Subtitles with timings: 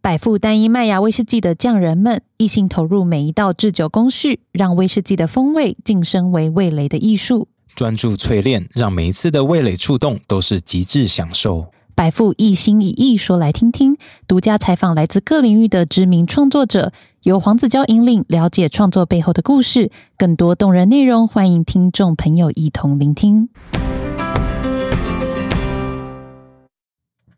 [0.00, 7.48] 百富单一麦芽威士忌的匠人们一心投入每一道制酒工序，让威士忌的风味晋升为味蕾的艺术。
[7.74, 11.66] 专注淬炼，让每一次的味蕾触动都是极致享受。
[11.96, 13.96] 百富一心一意说来听听，
[14.28, 16.92] 独家采访来自各领域的知名创作者，
[17.24, 19.90] 由黄子佼引领了解创作背后的故事。
[20.16, 23.48] 更多动人内容，欢迎听众朋友一同聆听。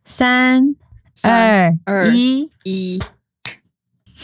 [0.05, 0.77] 三
[1.23, 2.99] 二二一，一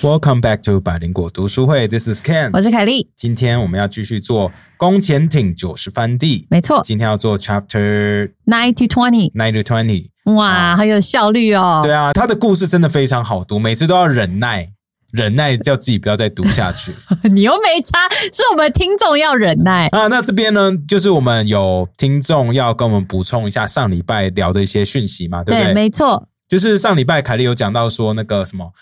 [0.00, 2.50] Welcome back to 百灵果读书会，This is Ken。
[2.52, 10.08] 我是凯莉，今天我们要继续做宫潜艇九十番地，没错今天要做 Chapter，nine to twenty，nine to twenty。
[10.34, 11.80] 哇，很有效率哦。
[11.82, 14.70] 对啊，他的故事真的非常好读，每次都要忍耐，
[15.10, 16.94] 忍耐叫自己不要再读下去
[17.30, 19.88] 你又没差，是我们听众要忍耐。
[19.88, 20.06] 啊。
[20.08, 25.72] 那这边呢，就是我们有听众要跟我们补充一下上礼拜聊的一些讯息嘛，对不对？
[25.72, 28.72] 没错，就是上礼拜凯莉有讲到说那个什么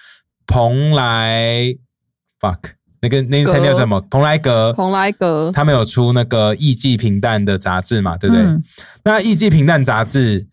[0.46, 1.74] 蓬莱
[2.40, 2.58] fuck
[3.00, 8.42] 那个那餐叫什么蓬莱阁，蓬莱阁他们有出那个艺伎平淡的杂志嘛，对不对？
[8.44, 8.62] 嗯
[9.04, 10.46] 那艺伎平淡杂志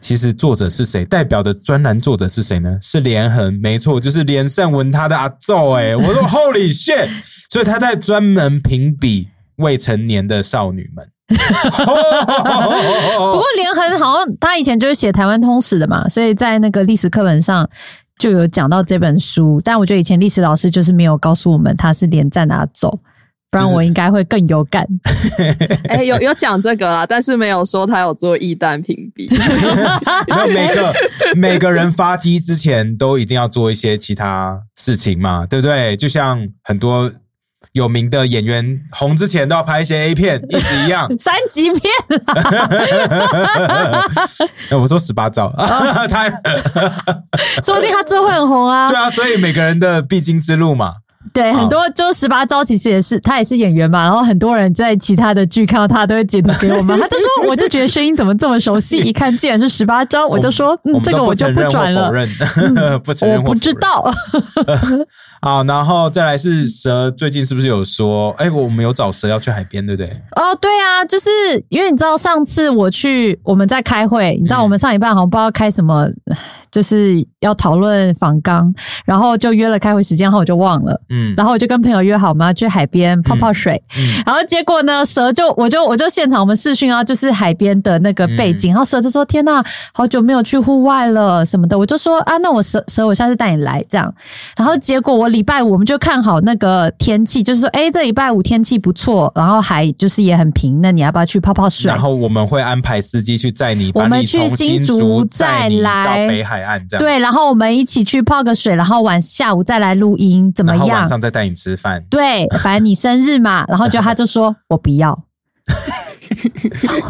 [0.00, 1.04] 其实作者是谁？
[1.04, 2.78] 代表的专栏作者是谁呢？
[2.80, 5.72] 是连横，没错，就是连胜文他的阿奏。
[5.72, 7.10] 哎，我说 Holy shit！
[7.50, 11.06] 所以他在专门评比未成年的少女们。
[11.76, 17.68] 不过连横好像他以前就是写台湾通史的嘛，所以在那个历史课本上
[18.18, 19.60] 就有讲到这本书。
[19.64, 22.98] 但我觉得以前历史老师就是没有告诉我们他是连战哪走，
[23.50, 24.86] 不然我应该会更有感。
[25.88, 29.28] 哎、有有讲这个啦，但是没有说他有做易蛋评比。
[30.28, 30.92] 那每个
[31.36, 35.96] 每个人发机之前都一定要做一些其他事情嘛，对不对？
[35.96, 37.10] 就像很多
[37.72, 41.08] 有名的演员红之前都要拍一些 A 片， 一直一样。
[41.18, 41.82] 三级片，
[44.70, 46.28] 那 我说十八招， 他
[47.62, 48.98] 说不定他最后会很红啊对。
[48.98, 50.94] 啊，所以每个人的必经之路嘛。
[51.34, 54.02] 对，很多就是十八招，其实也是他也是演员嘛。
[54.02, 62.28] 然后很多人在其他的剧看到他都会截图给我们， 他就说，我就觉得声音怎么这么熟悉， 一看竟然是十八招，我就说，嗯，这个我就 承认或转了，认，
[63.02, 63.42] 不承认。
[63.44, 64.10] 不知道。
[65.42, 70.10] 好，然后再来是蛇，最近是不是有说，哎，我们有找蛇要去海边，对不对？
[70.36, 71.30] 哦，对啊，就是
[71.68, 76.06] 因为你知道上次我去我们在开会，你知嗯道我们上一半好像不知道开什么，
[76.70, 78.72] 就是要讨论访纲，
[79.04, 81.34] 然后就约了开会时间，然后我就忘了，嗯。
[81.36, 84.22] 然后我就跟朋友约好我们要去海边泡泡水，嗯。
[84.26, 88.58] 然后结果呢，蛇就我就我就现场我们视讯啊，就是海边的那个背嗯。
[88.58, 93.84] 景，然后蛇就说：“天呐，好久没有去户外了什么的。”我就说：“啊，那我蛇蛇，我下次带你来。
[93.88, 94.12] 这样。”
[94.56, 101.88] 然后结果我礼拜五我们就看好那个天气，就是说，哎，这礼拜五天气不错，然后海就是也很平，那你要不要去泡泡水？
[101.88, 102.00] 然？
[102.00, 111.06] 后我们会安排司机去载你，我们去新新竹载你再来到北海岸，这样对，然后我们一起去泡个水，然后晚下午再来录音，怎么样晚？
[111.06, 112.02] 上再带你吃饭。
[112.10, 115.18] 对，反正你生日嘛， 然后就他就说我不要，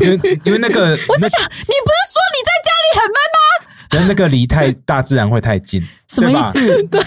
[0.00, 3.36] 因为因为那个 我就想，你不是说你在家里很闷吗？
[3.92, 6.60] 那那个离太大自然会太近，什么意思？
[6.86, 7.00] 对，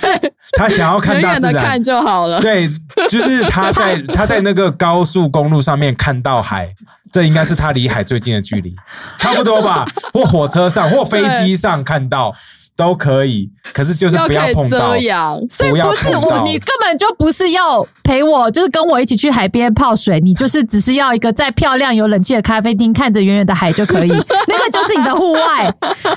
[0.57, 2.41] 他想要看远大自然看，就好了。
[2.41, 2.69] 对，
[3.09, 6.73] 就是他在他在那个高速公路上面看到海，
[7.13, 8.75] 这应该是他离海最近的距离，
[9.19, 9.85] 差不多吧？
[10.12, 12.34] 或火车上或飞机上看到
[12.75, 24.09] 都可以，可是就是不要碰到遮，阳，所以不是我，你根本就不是要陪我，就是跟我一起去海边泡水，你就是只是要一个在漂亮有冷气的咖啡厅，看着远远的海就可以，
[24.47, 25.41] 那个就是你的户外。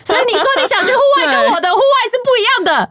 [0.04, 2.90] 所以你说你想去户外，跟我的户外是不一样的。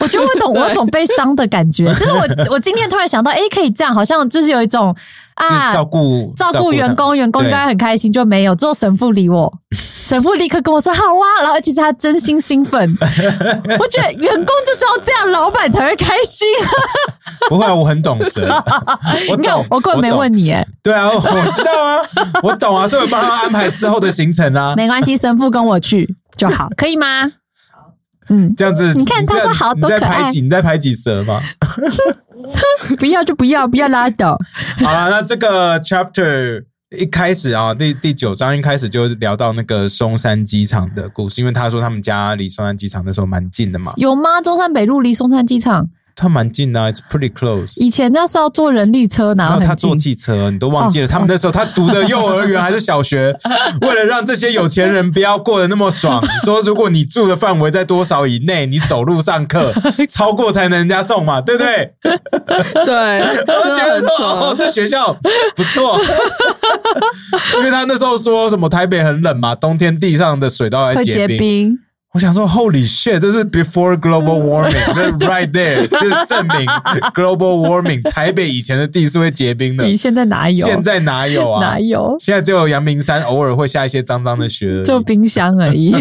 [0.00, 4.96] 我觉得我懂，我有种被伤的感觉，就是我我今天突然想到，哎，可以这样，好像就是有一种就是
[5.34, 8.54] 啊，照顾照顾员工，员工应该很开心，就没有。
[8.54, 12.80] 之后神父理我，神父立刻跟我说好啊，然后其实他真心兴奋。
[13.78, 16.46] 我觉得员工就是要这样，老板才会开心。
[17.48, 18.46] 不会啊，我很懂神，
[19.30, 21.98] 我你看懂，，我根本没懂问你，哎，对啊，我我知道啊，
[22.42, 24.74] 我懂啊，所以我帮他安排之后的行程啊。
[24.76, 27.32] 没关系，神父跟我去就好，可以吗？
[28.28, 31.40] 嗯，这样子，你看他说好你在多可爱排挤，你在排挤蛇吗？
[32.98, 34.38] 不要就不要，不要拉倒。
[34.78, 36.64] 好了，那这个 chapter
[36.96, 44.40] 一开始啊，第第九章一开始就聊到那个松山机场的故事，因为他说他们家离松山机场那时候蛮近的嘛，有吗？
[44.42, 47.80] 中山北路离松山机场，他蛮近的、啊、，it's pretty close。
[47.82, 49.96] 以前那时候坐人力车，哪然后他坐？
[49.96, 51.06] 汽车，你都忘记了。
[51.06, 53.36] 哦他们那时候他读的幼儿园还是小学，
[53.82, 59.72] 为了让这些有钱人不要过得那么爽， 说如果你住的范围在多少以内，你走路上课，
[60.08, 61.92] 超过才能人家送嘛，对不对？
[62.84, 64.56] 对，我就觉得说，哦。
[64.58, 65.12] 这学校
[65.56, 66.00] 不错，
[67.58, 71.78] 因为他那时候说什么台北很冷嘛，冬天地上的水都会结在结冰。
[72.12, 76.66] 冰，我想说，Holy shit，这是 before global warming， 这是 right there，这是证明
[77.14, 78.02] global warming。
[78.10, 80.66] 台北以前的地是会结冰的，你现在哪有？
[80.66, 81.60] 现在哪有啊？
[81.60, 82.14] 哪有？
[82.20, 84.82] 现在只有阳明山偶尔会下一些脏脏的雪。
[84.82, 85.94] 就冰箱而已。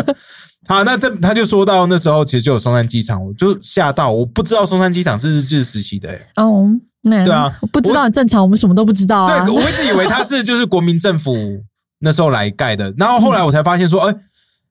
[0.68, 6.26] 好，那这他就说到那时候其实就有松山机场，我就吓到，我不知道松山机场是日治时期的、欸。
[6.36, 6.68] 哦，
[7.02, 9.46] 那对啊不知道很正常，我们什么都不知道啊。
[9.46, 11.32] 对，我一直以为它是就是国民政府
[12.00, 14.14] 那时候来盖的，然后后来我才发现说，哎、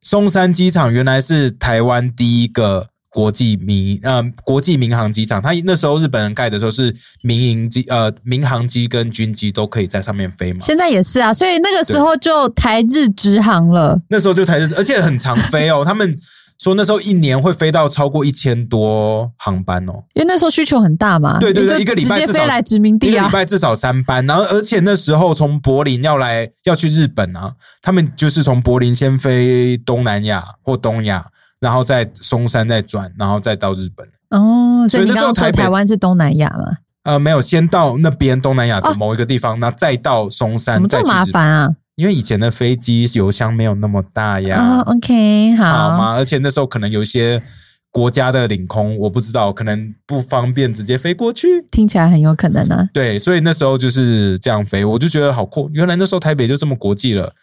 [0.02, 5.42] 松山机场原来是台湾第一个国际民呃国际民航机场。
[5.42, 10.60] 它那时候日本人盖的时候是民营机呃民航机跟军机都可以在上面飞嘛。
[10.62, 14.00] 现在也是啊，所以那个时候就台日直航了。
[14.10, 15.84] 那时候就台日，而且很常飞哦。
[15.84, 16.16] 他们
[16.59, 20.04] 说那时候一年会飞到超过一千多航班哦。
[20.13, 23.30] 因为那时候需求很大嘛，对对对，一个礼拜至少直接飞来殖民一个礼。
[23.31, 31.25] 拜至少三班，然后而且那时候从柏林要来要去日本啊，他们就是从柏林先飞东南亚或东亚，
[31.59, 34.07] 然后再松山再转，然后再到日本。
[34.30, 36.77] 哦，所以那时候台北台湾是东南亚嘛？
[37.04, 41.24] 呃，没有，先到那边东南亚的哦某一个地方，那、再到松山，怎么这么麻？
[41.25, 41.69] 烦啊？
[41.98, 46.14] 因为以前的飞机油箱没有那么大呀，啊，OK，好好，吗？
[46.14, 47.42] 而且那时候可能有一些
[47.90, 51.66] 国家的领空，我不知道，可能不方便直接飞过去。
[51.72, 52.88] 听起来很有可能啊。
[52.94, 55.72] 对，所以那时候就是这样飞，我就觉得好酷。
[55.74, 57.34] 原来那时候台北就这么国际了，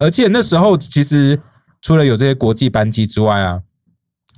[0.00, 1.38] 而且那时候其实
[1.80, 3.60] 除了有这些国际班机之外啊，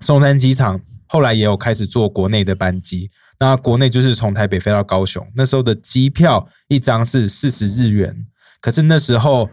[0.03, 3.09] 松山机场后来也有开始做国内的班机。
[3.41, 8.27] 那国内就是从台北飞到高雄，那时候的机票一张是四十日元，
[8.61, 9.49] 可是那时候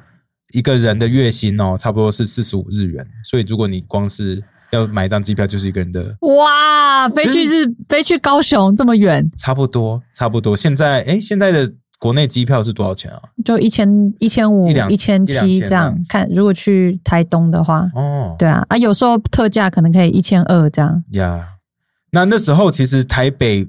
[0.53, 10.55] 一个人的月薪哦，差不多是四十五日元，所以如果你光是要买一张机票，就是一个人的哇，飞去日，飞去高雄这么远，差不多，差不多。
[10.55, 13.21] 现在诶，现在的国内机票是多少钱啊？
[13.43, 21.03] 就一千一千五一千七这这样看，如果去台东的话，哦，对啊，啊，有时候特价可能可以一千二这样。
[21.11, 21.47] 呀。
[22.11, 23.67] 那那时候其实台北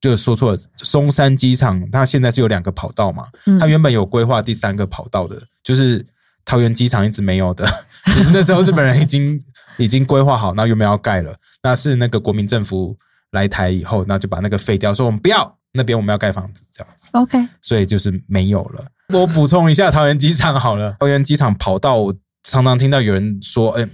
[0.00, 3.58] 就说错了，松山机场它现在是有两个跑道嘛，嗯。
[3.58, 6.04] 它原本有规划第三个跑道的，就是
[6.48, 7.68] 桃园机场一直没有的。
[8.14, 9.38] 其实那时候日本人已经
[9.76, 12.96] 已经规划好，那原本要盖了，那是那个国民政府
[13.32, 17.06] 来台以后，那就把那个废掉，说我们不要那边我们要盖房子这样子。
[17.12, 18.84] OK，所以就是没有了。
[19.12, 23.86] 我补充一下桃园机场好了，桃园机场跑道，我常常听到有人说，哎、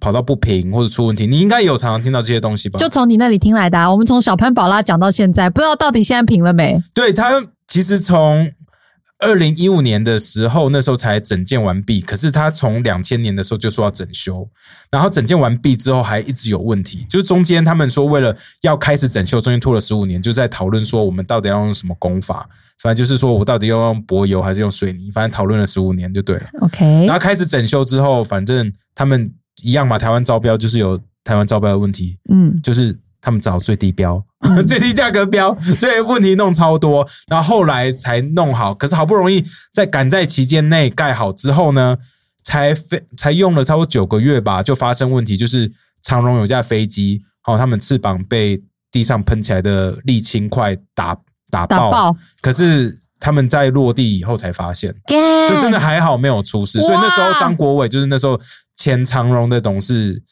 [0.00, 2.78] 跑道不平或者出问题，你应该有常常听到这些东西吧？
[2.78, 3.90] 就从你那里听来的、啊。
[3.92, 6.82] 我们从小潘宝拉讲到现在，不知道到底现在平了没？
[6.94, 8.50] 对他其实从
[9.18, 14.48] 二零一五年的时候，那时候才整建完毕，可是他从两千年的时候就说要整修，
[14.90, 22.48] 然后整建完毕之后还一直有问题，就是中间他们说为了要开始整修，中间拖了十五年，就在讨论说我们到底要用什么工法，
[22.80, 26.46] 反正就是说我到底要用柏油还是用水泥，反正讨论了十五年就对了。
[26.60, 29.32] OK，然后开始整修之后，反正他们
[29.62, 34.24] 一样嘛，台湾招标就是有台湾招标的问题，嗯，就是他们找最低标、
[34.66, 38.72] 最低价格标，所以问题弄超多，然后后来才弄好。
[38.72, 41.96] 可是好不容易在赶在期间内盖好之后呢，
[42.44, 45.72] 才飞才用了超过九个月吧，就发生问题，就是
[46.02, 51.16] 长荣有架飞机，好、他们翅膀被地上喷起来的沥青块打
[51.50, 54.94] 打爆，打爆，可是他们在落地以后才发现。
[55.08, 56.80] 所以真的还好没有出事。
[56.80, 58.40] 所以那时候张国伟就是那时候
[58.76, 60.22] 前长荣的董事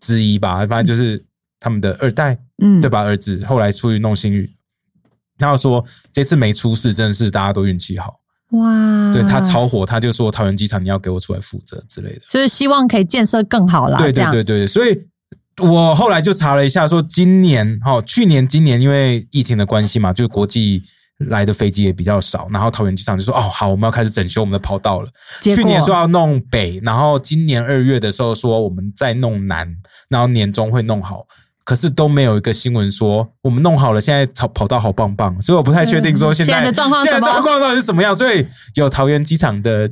[0.00, 1.24] 之一吧，反正就是
[1.60, 3.02] 他们的二代，嗯，对吧？
[3.02, 4.48] 儿子后来出去弄新宇，
[5.38, 8.14] 然后说这次没出事，真的是大家都运气好。
[8.52, 12.20] 哇，对他超火，他就说桃园机场你要给我出来负责之类的。
[12.30, 13.98] 就是希望可以建设更好啦。
[13.98, 15.08] 对对对对，所以
[15.60, 20.84] 我后来就查了一下，说今年哦，去年今年因为疫情的关系嘛，就是国际
[21.28, 25.08] 来的飞机也比较少，然后桃园机场就说哦好，我们要开始整修我们的跑道了。
[25.40, 29.66] 去年说要弄北，然后今年二月的时候说我们再弄南，
[30.08, 31.26] 然后年终会弄好。
[31.66, 38.14] 可是都没有一个新闻说我们弄好了，现在跑跑道好棒棒，所以我不太确定说现在嗯现在的状况现在状况到底是怎么样。
[38.14, 38.46] 所以
[38.76, 39.90] 有桃园机场的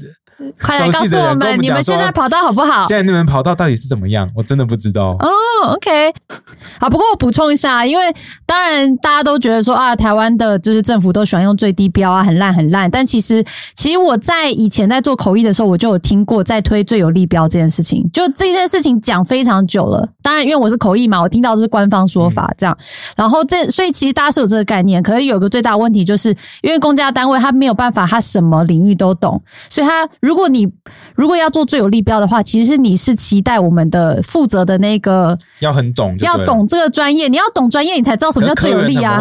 [0.60, 2.84] 快来告诉我们，你们现在跑道好不好？
[2.84, 5.16] 现在你们跑道到底是怎么样，我真的不知道。
[5.20, 5.28] 哦
[5.74, 6.12] ，OK，
[6.80, 8.04] 好，不过我补充一下，因为
[8.44, 12.90] 当然大家都觉得说啊，台湾的就是政府都喜欢用最低标啊，很烂很烂。
[12.90, 20.08] 但其实，其实我在以前在做口译的时候，我就有听过在推最有利标这件事情，就这件事情讲非常久了。
[20.22, 22.76] 当然，因为我是口译嘛，我听到的是官方说法这样。
[23.16, 25.02] 然后这，所以其实大家是有这个概念。
[25.02, 30.66] 可是有个最大的问题，就是因为公家单位他没有办法，他什么领域都懂，所以他如果你
[31.14, 39.20] 如果要做最有利标的话，其实你是期待我们的负责的那个要很懂要懂这个专业，你要懂专业，你才知道什么叫最有利啊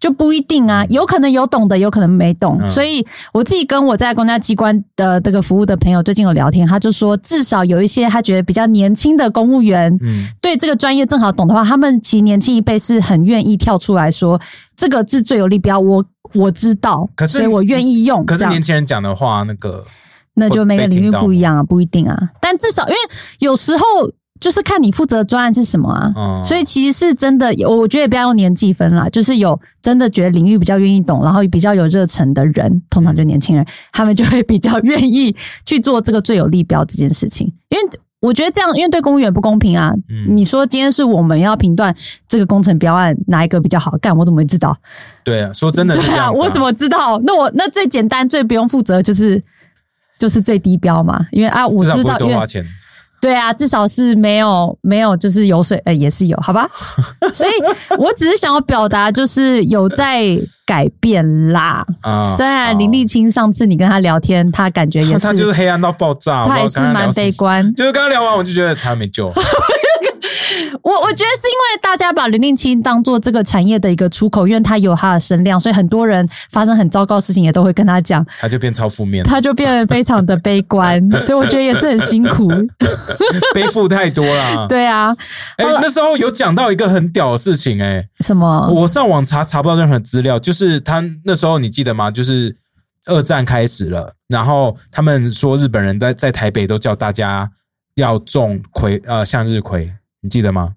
[0.00, 2.58] 就不一定啊，有可能有懂的，有可能没懂。
[2.60, 2.68] 嗯。
[2.68, 14.40] 所以我自己跟我在公家机关的这个服务的朋友最近有聊天，他就说，至少有一些他觉得比较年轻的公务员，嗯，对这个专业正好懂的话，他们其实年轻一辈是很愿意跳出来说，
[14.76, 16.04] 这个是最有利标，我
[16.34, 18.24] 我知道，可是所以我愿意用。
[18.26, 19.84] 可是年轻人讲的话，那个
[20.34, 22.30] 那就每个领域不一样啊，不一定啊。
[22.40, 22.98] 但至少因为
[23.40, 23.84] 有时候
[24.40, 26.12] 就是看你负责的专案是什么啊。
[26.16, 35.34] 嗯，所以其实是真的，我觉得也不要用年纪分啦，就是有真的觉得领域比较愿意懂，然后比较有热忱的人，通常就年轻人，他们就会比较愿意
[35.66, 37.52] 去做这个最有利标这件事情。
[37.68, 37.84] 因为
[38.22, 39.92] 我觉得这样，因为对公务员不公平啊。
[40.08, 41.94] 嗯你说今天是我们要评断
[42.28, 44.76] 这个工程标案哪一个比较好干，我怎么会知道？
[45.24, 47.18] 对啊，说真的是啊， 我怎么知道？
[47.24, 49.42] 那我那最简单、最不用负责就是
[50.20, 52.64] 就是最低标嘛，因为啊，我知道，因为？
[53.22, 56.68] 对啊，至少是没有没有就是油水，呃，也是有，好吧？
[57.34, 57.50] 所以
[57.98, 60.24] 我只是想要表达，就是有在
[60.64, 61.84] 改变啦。
[62.02, 67.62] 啊虽然林立清上次你跟他聊天，他感觉也是，他就是黑暗到爆炸，他也是蛮悲观。
[67.74, 69.30] 就是刚刚聊完，我就觉得他没救。
[70.82, 82.48] 我我觉得是因为大家把林立清当做这个产业的一个出口，因为他有他的声量，所以很多人发生很糟糕的事情也都会跟他讲，他就变超负面，他就变得非常的悲观，所以我觉得也是很辛苦。
[83.54, 84.66] 背负太多了。
[84.68, 85.14] 对啊，
[85.56, 88.68] 哎、那时候有讲到一个很屌的事情、哎，什么？
[88.72, 92.10] 我上网查查不到任何资料，就是他那时候你记得吗？
[92.10, 92.56] 就是
[93.06, 97.50] 二战开始了，然后他们说日本人在在台北都叫大家
[97.96, 100.74] 要种葵呃向日葵，你记得吗？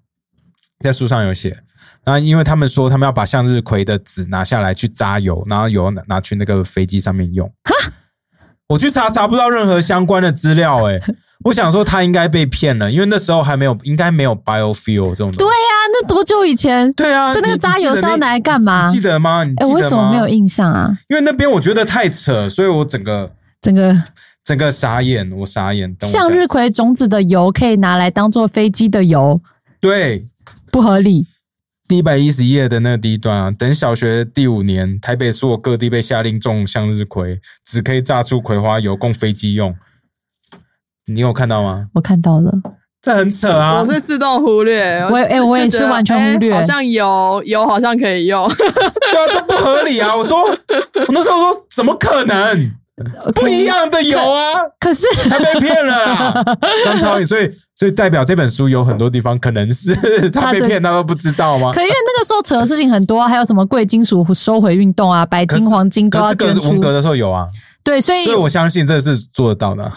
[0.82, 1.58] 在书上有写。
[2.06, 7.50] 那因为他们说他们要把向日葵的籽拿下来去榨油，然后油拿拿去那个飞机上面用。
[8.68, 11.00] 我去查查不到任何相关的资料、哎，
[11.44, 15.36] 我想说他应该被骗了，因为那时候还没有，应该没有 biofuel 这种东西。
[15.36, 16.90] 对啊，那多久以前？
[16.94, 18.86] 对啊，所以那个你榨油是要拿来干嘛？
[18.86, 19.44] 你记得吗？
[19.44, 19.74] 你记哎、得吗？
[19.74, 20.90] 我为什么没有印象啊？
[21.08, 23.94] 因为那边我觉得太扯，所以我整个整个
[24.44, 25.94] 整个傻眼，我傻眼。
[25.94, 29.40] 等我向日葵种子的油可以拿来当做飞机的油，
[29.80, 30.26] 对
[30.70, 31.26] 不合理。
[31.86, 39.74] 第一百一十页的那个第一段啊，等小学第五年，台北所有各地被下令种向日葵，只可以榨出葵花油供飞机用。
[41.06, 41.88] 你有看到吗？
[41.94, 42.52] 我看到了，
[43.02, 43.80] 这很扯啊！
[43.80, 50.16] 我是自动忽略，我也哎就我也是完全忽略哎好像有有好像可以用，对啊，这不合理啊！
[50.16, 52.72] 我说，我那时候说，怎么可能？
[53.34, 54.60] 不一样的有啊！
[54.78, 56.44] 可是他被骗了啊，
[56.84, 59.94] 张超颖，所以所以代表这本书有很多地方可能是
[60.30, 61.72] 他被骗，他都不知道吗？
[61.72, 66.80] 可因为那个时候扯的事情很多啊，还有什么贵金属收回运动啊，白金、黄金都要捐出可是这个是文。
[66.80, 67.46] 革的时候有啊，
[67.82, 69.90] 对，所以所以我相信这是做得到的。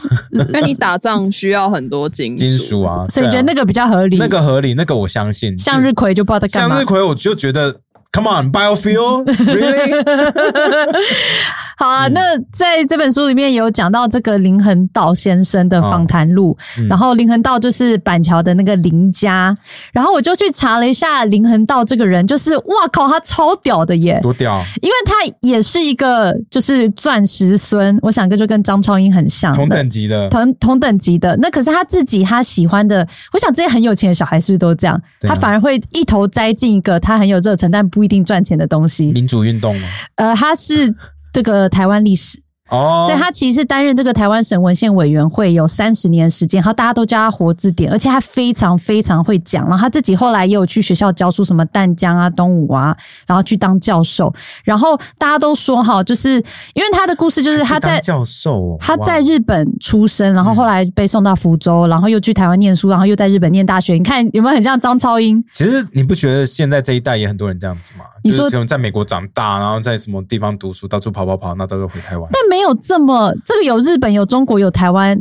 [0.51, 4.17] 那你打仗需要很多金金属啊，所以你觉得那个比较合理？
[4.17, 5.55] 那个合理，那个我相信。
[5.59, 6.85] 向日葵就不知道在干嘛向日。
[6.85, 7.75] 葵，我就觉得
[8.17, 10.03] ，Come on biofuel really？
[11.79, 19.55] 好啊，那在这本书里面有讲到这个林恒道先生的访谈录，嗯然后林恒道就是板桥的那个林家，
[19.93, 24.19] 然后我就去查了一下林恒道这个人，就是哇靠，他超屌的耶！
[24.23, 30.27] 多屌，因为他也是一个就是钻石孙，我想跟就跟张超英很像，同等级的。
[30.29, 31.37] 同同等级的。
[31.37, 39.07] 那可是他自己他喜欢的，我想这些很有钱的小孩是不是都这样他反而会一头栽进一个他很有热忱但不一定赚钱的东西。
[39.07, 40.95] 民主运动吗，呃，它是
[41.33, 42.41] 这个台湾历史。
[42.69, 49.67] 哦，所以他其实是担任这个台湾省文献委员会有三十年时间，然后大家都叫他活字典，而且他非常非常会讲。
[49.67, 52.95] 然后他自己后来也有去学校教书，什么淡江啊、东吴啊，
[53.25, 54.33] 然后去当教授。
[54.63, 56.35] 然后大家都说哈，就是
[56.73, 63.93] 因为他的故事就是他在教授哦，他在日本出生，然后后来被送到福州，然后又去台湾念书，然后又在日本念大学。
[63.93, 65.43] 你看有没有很像张超英？
[65.51, 68.05] 其实你不觉得现在这一代也很多人这样子吗？
[68.27, 72.29] 你说就是可能在美国长大，然后在什么地方读书，到处跑跑跑，那都会回台湾。
[72.31, 75.19] 但没有这么这个有日本有中国有台湾，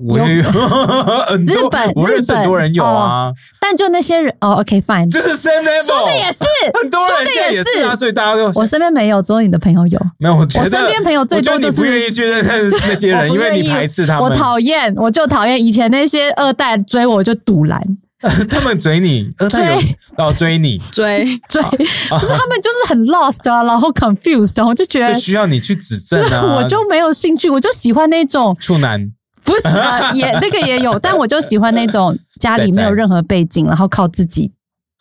[0.00, 0.42] 我也有
[1.28, 6.44] 很多日本我认识很多人有啊，但就那些人哦，OK fine，就是 same level，说的也是，
[6.80, 10.00] 很多人说的也是啊，所以大家都我身边没有，只有你的朋友有。
[10.18, 10.36] 没有。
[10.36, 17.80] 我觉得我身边朋友最多就是你不愿意去认识那些人， 因为你排斥他我，讨厌，我就讨厌以前那些二代追我，我就堵拦
[18.50, 26.56] 他们追你， 呃，他有追哦追你，追 追，不是他们就是很 lost 啊，然后 confused，然后我就觉得这需要你去指正啊。
[26.56, 29.12] 我就没有兴趣，我就喜欢那种处男，
[29.44, 34.50] 不是啊，也那个也有，但我就喜欢那种家里没有任何背景，然后靠自己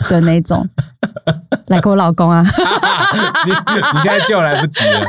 [0.09, 0.67] 的那种。
[1.67, 2.45] 来给我老公啊！
[3.45, 5.01] 你你现在救来不及了。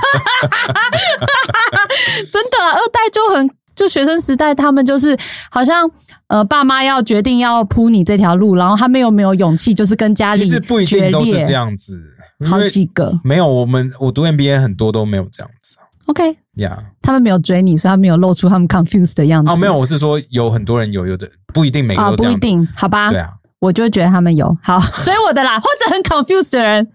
[2.32, 3.48] 真的啊，二代就很
[3.78, 5.16] 就学生时代，他们就是
[5.50, 5.88] 好像
[6.26, 11.96] 呃，爸妈要决定要铺你这条路，然后他们又没有勇气，就是跟家里其实不一定都是裂这样子，
[12.44, 13.20] 好为几个。
[13.22, 16.82] 没有我们我读 MBA 很多都没有这样子 OK，呀。
[17.00, 19.50] 他们没有追你，所以他没有露出他们 confused 的样子。
[19.50, 22.24] 哦，没有，我是说有很多人有，有的不一定每个啊，都。
[22.24, 23.10] 不一定，好吧？
[23.10, 23.30] 对啊，
[23.60, 26.86] 我就会觉得他们有好追我的啦，或者很 confused 的人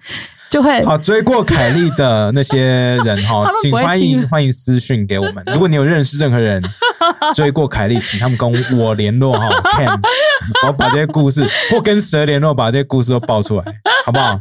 [0.53, 2.61] 就会好追过凯莉的那些
[3.03, 5.43] 人 哈请欢迎听欢迎私讯给我们。
[5.47, 6.61] 如果你有认识任何人
[7.33, 9.99] 追过凯莉，请他们跟我联络哈 c a n
[10.67, 13.65] 我把这些故事或跟蛇联络，把这些故事都爆出来，
[14.05, 14.39] 好不好？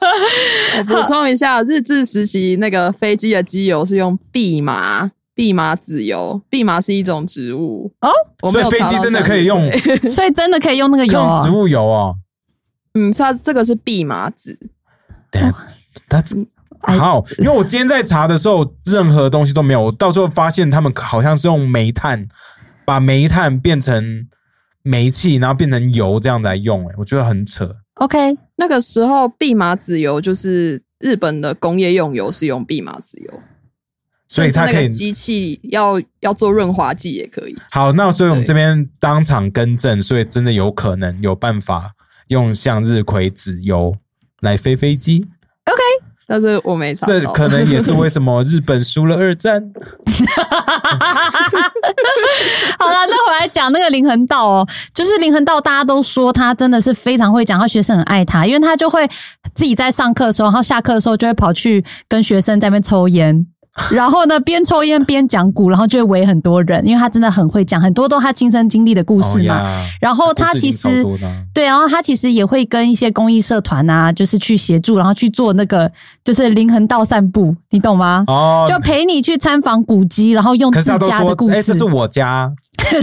[0.78, 9.70] 我补充一下，日志实习那个飞机的机油是用蓖麻，蓖麻籽油，蓖麻是一种植物哦，所以飞机真的可以用
[10.08, 11.58] 所以真的可以用那个油哦用植。
[11.58, 12.14] 物油哦。
[12.94, 14.58] 嗯，它这个是蓖麻籽，
[15.32, 15.56] 等下，
[16.08, 16.22] 他
[16.82, 19.82] 哎好，因为我今天在查的时候，任何东西都没有。
[19.82, 22.26] 我到最后发现他们好像是用煤炭
[22.84, 24.26] 把煤炭变成
[24.82, 26.88] 煤气，然后变成油这样来用。
[26.88, 27.76] 哎，我觉得很扯。
[27.94, 33.40] OK，那个时候蓖麻籽油就是日本的工业用油，是用蓖麻籽油，
[34.26, 37.56] 所以它可以机器要要做润滑剂也可以。
[37.70, 37.92] 好。
[37.92, 41.92] 那所以我们这边当场更正，所以真的有可能有办法
[42.30, 43.96] 用向日葵籽油
[44.42, 45.24] 来飞飞机。
[45.64, 45.80] OK，
[46.26, 49.62] 但是我没查到，这可能也是为什么日本输了二战。
[52.78, 59.06] 好了，那我来讲那个林恒道哦，就是林恒道，大家都说他真的是非常会讲，他学生很爱他，因为他就会
[59.54, 63.46] 自己在上课的时候，然后下课的时候就会跑去跟学生在那边抽烟。
[63.92, 69.64] 然后呢，边抽烟边讲古，然后就会围很多人，因为他真的很会讲，很多都是他亲身经历的故事嘛。
[70.00, 71.02] 然后他其实
[71.54, 75.90] 对，然后他其实也会跟一些公益社团啊，就是去协助，然后去做那个
[76.22, 78.24] 就是灵魂道散步，你懂吗？
[78.26, 81.72] 哦，就陪你去参访古迹，然后用自家的故，哎，事。
[81.72, 82.52] 这是我家。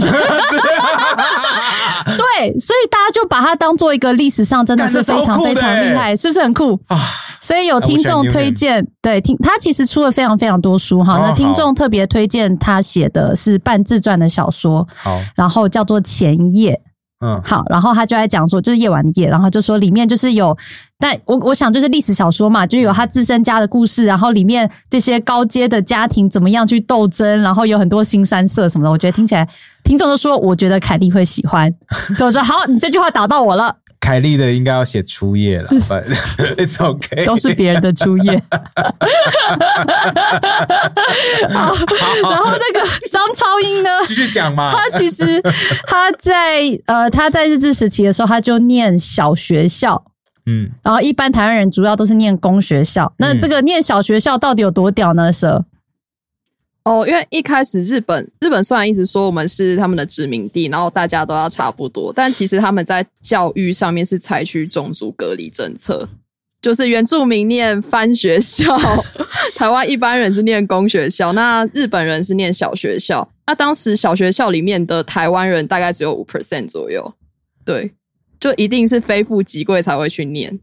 [2.16, 6.78] 对，所以大家就把它当做一个历史上真的是非常非常厉害，是不是很酷？
[6.88, 6.98] 啊，
[7.40, 11.14] 所以有听众推荐，对听他其实出了非常非常多书哈。
[11.14, 16.80] 哦那听众特别推荐他写的是半自传的小说，好，然后叫做《前夜》。
[17.22, 20.56] 嗯，好，然后他就在讲说，就是夜晚的夜，然后就说里面就是有，
[20.98, 29.46] 但我我想就是历史小说嘛，就有他自身家的故事，然后里面这些高阶的家庭怎么样去斗争，然后有很多新山色什么的，我觉得听起来
[29.84, 31.70] 听众都说，我觉得凯莉会喜欢，
[32.16, 36.02] 所以我说好，你这句话打到我了，凯莉的应该要写初夜了，but
[36.56, 38.42] it's okay，都是别人的初夜。
[41.52, 41.74] 好，
[42.22, 43.90] 然后那个张超英呢？
[44.06, 44.72] 继续讲嘛。
[44.72, 45.40] 他其实
[45.86, 50.02] 他在呃他在日治时期的时候，他就念小学校，
[50.46, 53.12] 嗯，然后一般台湾人主要都是念公学校。
[53.18, 55.30] 那这个念小学校到底有多屌呢？
[55.32, 55.64] 蛇
[56.84, 66.08] 哦，因为一开始日本日本虽然一直说我们是他们的殖民地，然后大家都要差不多，但其实他们在教育上面是采取种族隔离政策，
[66.62, 68.76] 就是原住民念番学校，
[69.56, 73.28] 台湾一般人是念公学校，那日本人是念小学校。
[73.46, 77.12] 那当时小学校里面的台湾人大概只有五 percent 左右，
[77.64, 77.92] 对，
[78.38, 80.58] 就一定是非富即贵才会去念。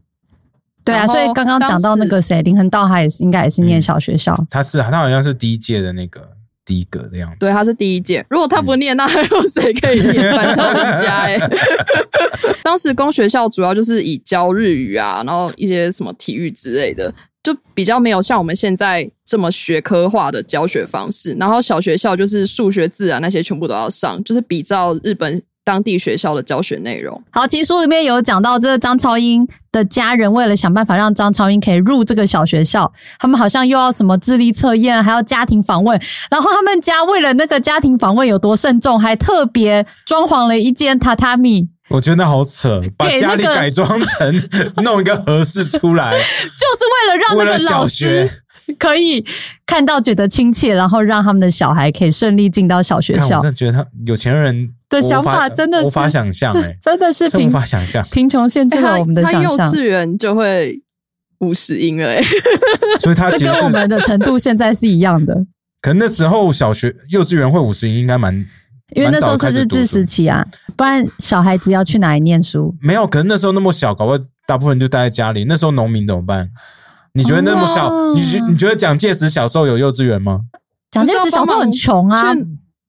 [0.88, 4.34] 对啊，所以刚刚讲到那个谁林恒道，他也是应该也是念小学校。
[4.50, 6.26] 他是他好像是第一届的那个
[6.64, 7.36] 第一个的样子。
[7.38, 8.24] 对，他是第一届。
[8.30, 11.38] 如果他不念，那还有谁可以念板桥人家、欸？
[12.64, 21.34] 当时公学校主要就是以教日语啊，然后一些什么体育之类的，就比较没有像我们现在这么学科化的教学方式。
[21.38, 27.22] 然后小学校就是数学、自然那些全部都要上，就是比照日本当地学校的教学内容。
[27.30, 36.00] 好，其实书里面有讲到，这个张超英的家人为了想办法让张超英可以入这个小学校，他们好像又要什么智力测验，还要家庭访问。
[36.30, 44.40] 然后他们家为了那个家庭访问有多慎重，还特别装潢了一间榻榻米，我觉得那好扯，把家里改装成
[44.82, 48.30] 弄一个合适出来，就是为了让那个老小学师。
[48.78, 49.24] 可以
[49.66, 58.04] 看到觉得亲切，然后让他们的小孩可以顺利进到小学校我校真的觉得他有钱人的想法法真的是无法想象 哎，真的是真无贫法想象。
[58.10, 59.72] 贫穷限制了我们的他幼想象。
[59.72, 60.80] 稚园就会
[61.40, 62.22] 五十音了、欸，
[63.00, 65.34] 所以他其实跟我们，的程度现在是一样的，
[65.80, 68.34] 可能那时候小学幼稚园会五十音应该蛮
[68.94, 72.74] 因为那时候是日治蛮早开始读书时期啊，不然小孩子要去哪里念书？
[72.80, 75.44] 没有，可能那时候那么小，搞不好大部分人就待在家里。
[75.44, 76.50] 那时候农民怎么办？
[77.14, 80.40] 你觉得那么小，哦你觉你觉得蒋介石小时候有幼稚园吗
[80.90, 82.34] 蒋介石小时候很穷啊，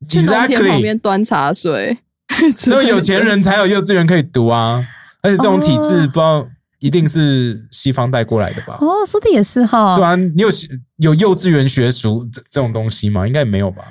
[0.07, 1.97] 去去农田旁？Exactly，边端茶水，
[2.55, 4.85] 只有有钱人才有幼稚园可以读啊。
[5.21, 6.47] 而且这种体制，不知道
[6.79, 8.77] 一定是西方带过来的吧？
[8.79, 9.97] 哦，说的也是哈。
[9.97, 10.47] 对啊，你有
[10.97, 13.27] 有幼稚园学熟这这种东西吗？
[13.27, 13.83] 应该也没有吧？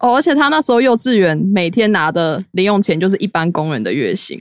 [0.00, 4.38] 哦，而且他那时候幼稚园每天拿的零用钱就是一般工人的月薪。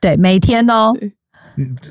[0.00, 0.92] 对，每天哦。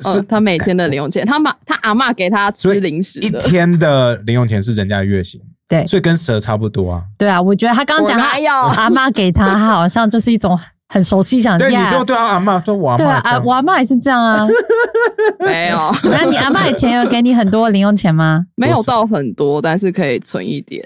[0.05, 5.41] 哦，他每天的零用钱，他妈他阿妈给他吃零食一天的零用钱是人家的月薪。
[5.67, 7.03] 对，所以跟蛇差不多啊。
[7.17, 10.59] 对啊，我觉得他刚刚讲阿妈给他，他好像就是一种。
[10.91, 14.47] 很熟悉，想对你说对啊，阿妈说我阿妈，对啊，我阿妈也是这样啊。
[15.39, 18.43] 没有， 那你阿妈以前有给你很多零用钱吗？
[18.55, 20.83] 没有到很多，但是可以存一点。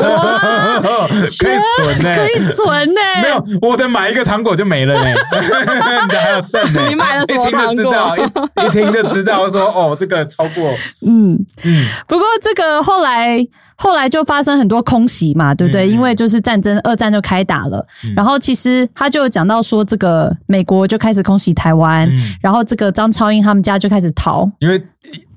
[0.00, 1.06] 哇，
[1.38, 3.00] 可以存呢，可以存呢。
[3.22, 5.10] 没有，我的买一个糖果就没了呢。
[5.10, 6.82] 你的还有剩呢。
[6.88, 8.48] 你买了什么糖果？
[8.66, 10.72] 一听就知道说哦，这个超过。
[11.06, 11.86] 嗯嗯。
[12.08, 13.46] 不过这个后来。
[13.82, 15.88] 后来就发生很多空袭嘛，对不对？
[15.88, 17.84] 因为就是战争，二战就开打了。
[18.14, 22.08] 然后其实他就讲到说，这个美国就开始空袭台湾，
[22.40, 24.80] 然后这个张超英他们家就开始逃，因为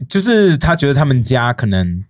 [0.08, 2.04] 就是他觉得他们家可能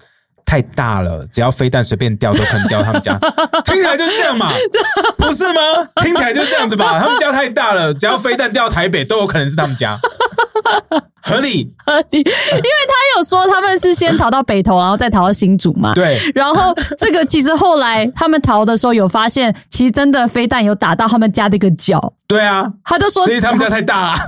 [0.45, 3.17] 太大了，只要飞弹随便掉都可能掉他们家。
[3.63, 4.51] 听起来就是这样嘛，
[5.17, 5.61] 不是吗？
[6.03, 6.99] 听起来就是这样子吧？
[6.99, 9.97] 他们家太大了，只要飞弹掉台北都有可能是他们家。
[11.27, 15.91] 合理，合理，因为他有说他们是先逃到北投，然后再逃到新竹嘛。
[15.95, 22.13] 对，然后这个其实后来他们逃的时候有发现，其实真的飞弹有打到他们家的一个角。
[22.27, 24.19] 对啊，他就说，所以他们家太大了。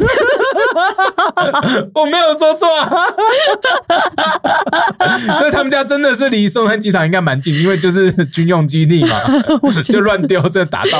[1.94, 2.68] 我没有说错，
[5.38, 9.16] 所以他们家真的是离松山机场应该蛮近，因为就是军用基地嘛，
[9.86, 10.98] 就乱丢，这打到。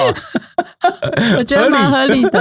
[1.38, 2.30] 我觉得蛮合理的。
[2.30, 2.38] 不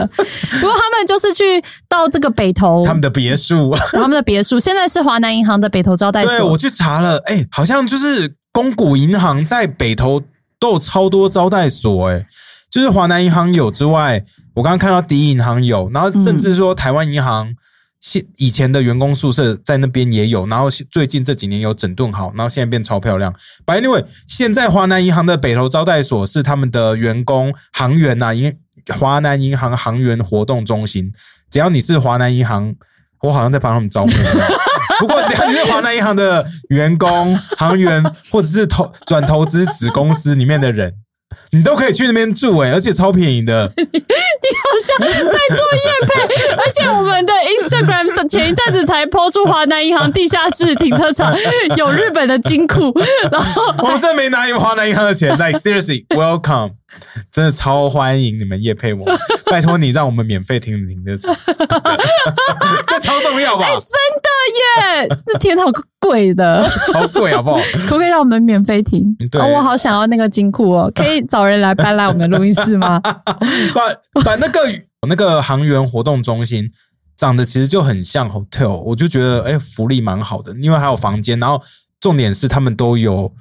[0.66, 3.45] 过他们就是去到这个北投，他们的别墅，
[3.92, 6.30] 他们的别墅现在是华南银行的北投招待所。
[6.30, 10.22] 对，我去查了，哎，好像就是公股银行在北投
[10.58, 12.26] 都有超多招待所，哎，
[12.70, 17.54] 就是华南银行有之外，我刚刚看到第一银行有，然后甚至说台湾银行
[18.00, 23.34] 现以前的员工宿舍在那边也有，然后最近这几年有整顿好，然后现在变超漂亮。
[23.64, 28.54] By the way，现在华南银行的北投招待所是他们的员工行员呐，因
[28.98, 31.12] 华南银行行员活动中心。
[31.50, 32.74] 只要你是华南银行，
[33.26, 34.12] 我好像在帮他们招募。
[35.00, 40.94] 不过只要你是华南银行的员工、行员，或者是投转投资子公司里面的人。
[41.52, 43.72] 你都可以去那边住哎，而且超便宜的。
[43.76, 51.34] 你好像在做夜配，而且我们的 Instagram 前一阵子才抛出华南银行地下室停车场
[51.76, 52.92] 有日本的金库，
[53.30, 55.30] 然后我真没拿华南银行的钱。
[55.36, 56.72] Like seriously, welcome，
[57.32, 59.04] 真的超欢迎你们夜配我，
[59.50, 61.36] 拜托你让我们免费停停车场，
[62.86, 63.66] 这超重要吧？
[63.66, 63.78] 真
[64.22, 65.72] 的耶，这天堂。
[66.06, 67.58] 贵的， 超贵好不好？
[67.86, 69.14] 可不可以让我们免费听？
[69.30, 73.00] 对，我好想要那个金库哦， 可以找人来搬来我们的录音室吗？
[73.02, 74.60] 把把那个
[75.08, 76.70] 那个航员活动中心
[77.16, 81.62] 长得其实就很像 hotel，我就觉得哎，福利蛮好的，因为还有房间，然后
[82.00, 83.32] 重点是他们都有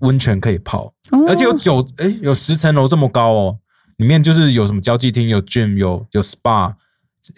[0.00, 0.92] 温泉可以泡，
[1.28, 3.56] 而且有九哎有十层楼这么高哦，
[3.98, 6.72] 里面就是有什么交际厅、有 gym、有有 spa。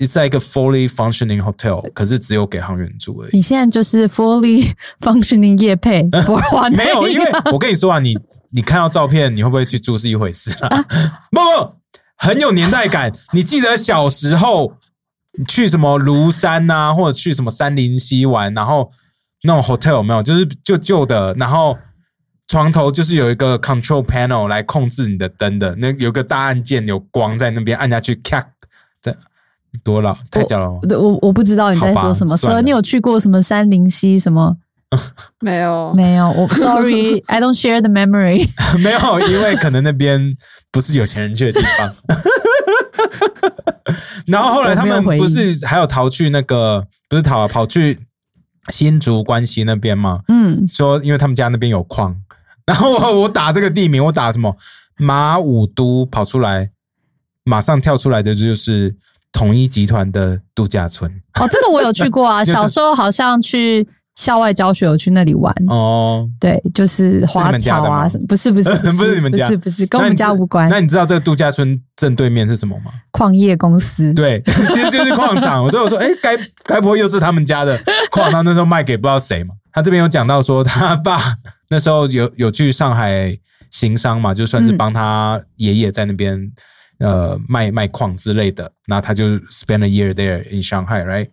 [0.08, 3.36] 在一个 fully functioning hotel，可是只有给航员住而已。
[3.36, 6.02] 你现在就是 fully functioning 夜配，
[6.74, 8.16] 没有，因为我跟你说啊，你
[8.52, 10.82] 你看到照片，你会不会去住是一回事啊？
[11.30, 11.74] 不不，
[12.16, 13.12] 很有年代感。
[13.32, 14.78] 你记得小时候
[15.46, 18.90] 去什么庐山呐，或者去什么三林溪玩，然后
[19.42, 20.22] 那种 hotel 没有？
[20.22, 21.76] 就是旧旧的，然后
[22.48, 28.42] 床头就是有一个 control panel 来控制你的灯的，那有个大按键，有光在那边按下去，咔
[29.02, 29.14] 这。
[29.82, 32.37] 多老太久了，我我不知道你在说什么。
[32.37, 34.56] 所以你有去过什么山林溪什么？
[35.40, 36.30] 没有，没有。
[36.30, 38.46] 我 sorry，I don't share the memory。
[38.78, 40.37] 没有，因为可能那边
[40.70, 41.92] 不是有钱人去的地方。
[44.26, 47.98] 然后后来他们不是还有逃去那个，不是逃，跑去
[48.68, 50.20] 新竹关西那边吗？
[50.28, 52.16] 嗯，说因为他们家那边有矿。
[52.66, 54.56] 然后我我打这个地名，我打什么
[54.96, 56.70] 马武都跑出来，
[57.42, 58.94] 马上跳出来的就是。
[59.34, 62.42] 统一集团的度假村哦，这个我有去过啊。
[62.46, 66.26] 小时候好像去校外教学，有去那里玩哦。
[66.38, 70.68] 对，就是花草啊，不是不是 不是你们家，不是不是跟我们家无关。
[70.68, 72.92] 那你知道这个度假村正对面是什么吗？
[73.10, 74.14] 矿业公司。
[74.14, 75.68] 对， 其实就是矿场。
[75.68, 77.76] 所以我说，哎，该该不会又是他们家的
[78.12, 78.30] 矿？
[78.30, 79.52] 他那时候卖给不知道谁嘛。
[79.72, 81.18] 他这边有讲到说，他爸
[81.70, 83.36] 那时候有有去上海
[83.72, 86.52] 行商嘛，就算是帮他爷爷在那边。
[87.04, 91.28] 呃，卖卖矿之类的，那他就 spend a year there in Shanghai，right？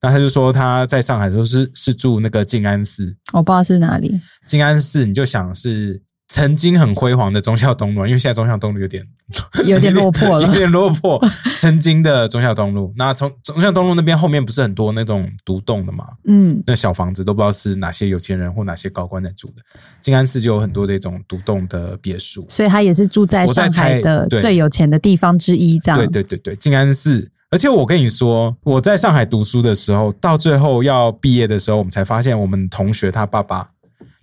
[0.00, 4.20] 那他就说他在上海的时候是是住那个静安寺，我不知道是哪里。
[4.48, 6.02] 静安寺，你就想是
[6.32, 9.04] 曾经很辉煌的中孝东路，因为现在中孝东路有点
[9.68, 10.54] 有点落魄了 有。
[10.54, 11.22] 点落魄。
[11.58, 16.06] 曾经的中孝东路，那从中孝东路那边后面不是很多那种独栋的嘛？
[16.24, 19.56] 嗯，那小房子都不知道是哪些有钱人或哪些高官在住的。
[20.00, 22.46] 静安寺就有很多这种独栋的别墅。
[22.48, 25.98] 所以他也是住在上海的最有钱的地方之一，这样。
[25.98, 27.30] 对对对对，静安寺。
[27.50, 33.68] 而且我跟你说，我在上海读书的时候，到最后要毕业的时候，我们才发现，我们同学他爸爸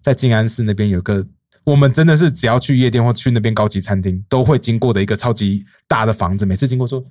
[0.02, 1.24] 在静安寺那边有个，
[1.70, 6.46] 我们真的是只要去夜店或去那边高级餐厅，都会经过的一个超级大的房子。
[6.46, 7.02] 每次经过说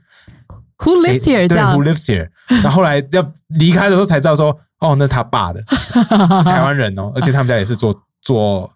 [0.78, 1.46] Who lives here？
[1.46, 2.28] 这对样，Who lives here？
[2.62, 8.70] 然后后来要离开的时候才知道说，哦，那是他爸的， 是台湾人哦，而且他们家也是做 做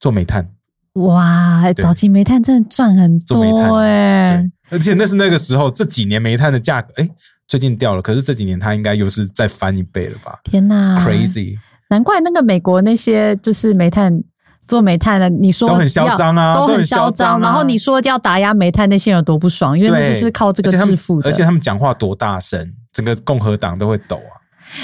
[0.00, 0.48] 做煤炭。
[0.94, 4.36] 哇，早期煤炭真的赚很多哎、
[4.70, 7.08] 对，而且那是那个时候，这几年煤炭的价格，哎，
[7.48, 11.56] 最近掉了，可是这几年它应该又是再翻一倍了吧天哪 crazy，
[11.88, 14.22] 难怪那个美国那些就是煤炭
[14.66, 21.28] 做煤炭的，你说都很嚣张啊都都很嚣嚣张啊然后你说要打压煤炭那些人有多不爽，因为那就是靠这个致富的。
[21.28, 24.32] 而且他们讲话多大声，整个共和党都会抖啊。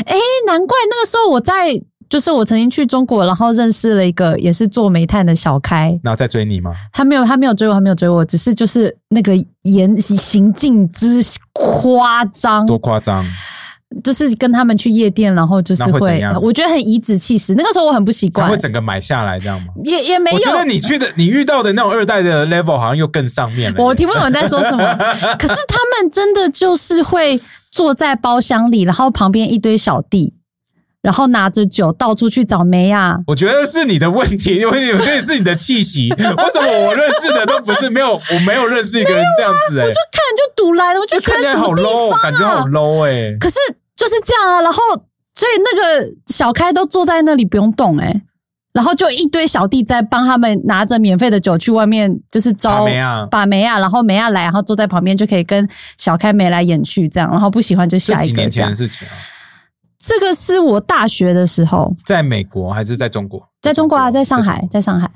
[0.04, 6.72] 哎，难怪那个时候我在，就是我曾经去中国，然后认识了一个也是做煤炭的小开，然后再追你吗？
[6.92, 11.20] 他没有他没有追我，他没有追我，只是就是那个言行径之
[11.52, 13.24] 夸张，多夸张！
[14.04, 17.54] 就是跟他们去夜店，然后就是会我觉得很颐指气使。
[17.54, 19.68] 那个时候我很不习惯他会，整个买下来这样吗？
[19.82, 20.36] 也也没有。
[20.36, 23.82] 我觉得你去的，你遇到的那种二代的 level 好像又更上面了。
[23.82, 24.84] 我听不懂你在说什么。
[25.38, 27.40] 可是他们真的就是会
[27.72, 30.34] 坐在包厢里，然后旁边一堆小弟，
[31.00, 33.18] 然后拿着酒到处去找梅亚。
[33.26, 36.10] 我觉得是你的问题，因为我觉得是你的气息。
[36.10, 39.86] 为什么我认识的都不是没有，我没有认识一个人这样子、欸？
[39.86, 43.56] 哎，就看就堵来了，我就觉看起来好 low，感觉好啊？low 哎、可是
[43.98, 44.78] 就是这样啊，然后
[45.34, 48.22] 所以那个小开都坐在那里不用动哎、
[48.72, 58.74] 然后就一堆小弟在帮他们拿着免费的酒去外面，就是招把梅啊把梅亚，然后梅亚来，然后坐在旁边就可以跟小开眉来眼去这样，然后不喜欢就这下一几年前的。
[58.74, 59.12] 事情啊，
[59.98, 63.42] 这个是我大学的时候，在美国还是在中国？
[63.60, 65.10] 在中国啊，在上海，在上海。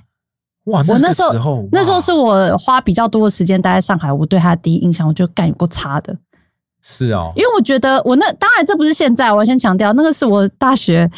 [0.65, 6.17] 哇，我那时候那时候是我花比较多的时间待在上海，我对他的第一印象，我就干有够差的，
[6.83, 11.09] 是哦，因为我觉得我那当然这不是现在，我要先强调，那个是我大学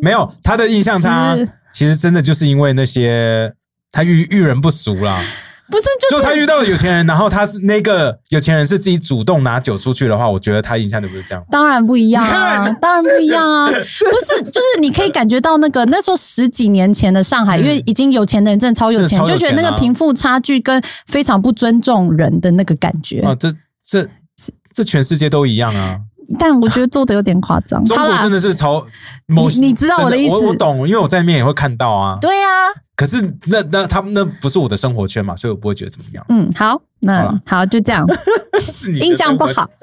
[0.00, 3.52] 没有他的印象差是，其实真的就是因为那些
[3.90, 5.18] 他遇遇人不淑啦。
[5.70, 11.42] 不是就就是他遇到的有钱人，然后他是那个有钱人是自己主动拿酒出去的话，我觉得他印象就不是这样。
[11.50, 23.22] 当然不一样啊，当然不一样啊，不是，就是你可以感觉到那个那时候十几年前的上海，因为已经有钱的人真的超有钱，就觉得那个贫富差距跟非常不尊重人的那个感觉。
[23.22, 23.50] 啊，这
[23.86, 24.06] 这
[24.74, 25.98] 这全世界都一样啊！
[26.38, 27.84] 但我觉得做的有点夸张。
[27.84, 28.84] 中国真的是超
[29.26, 32.16] 某，你你知道我的意思我我懂，因为我在那边也会看到啊。
[32.20, 32.46] 对呀、
[32.96, 36.24] 可是那那他们那不是我的生活圈嘛，所以我不会觉得怎么样。
[36.28, 38.06] 嗯，好，好那了好就这样，
[39.00, 39.68] 印象不好。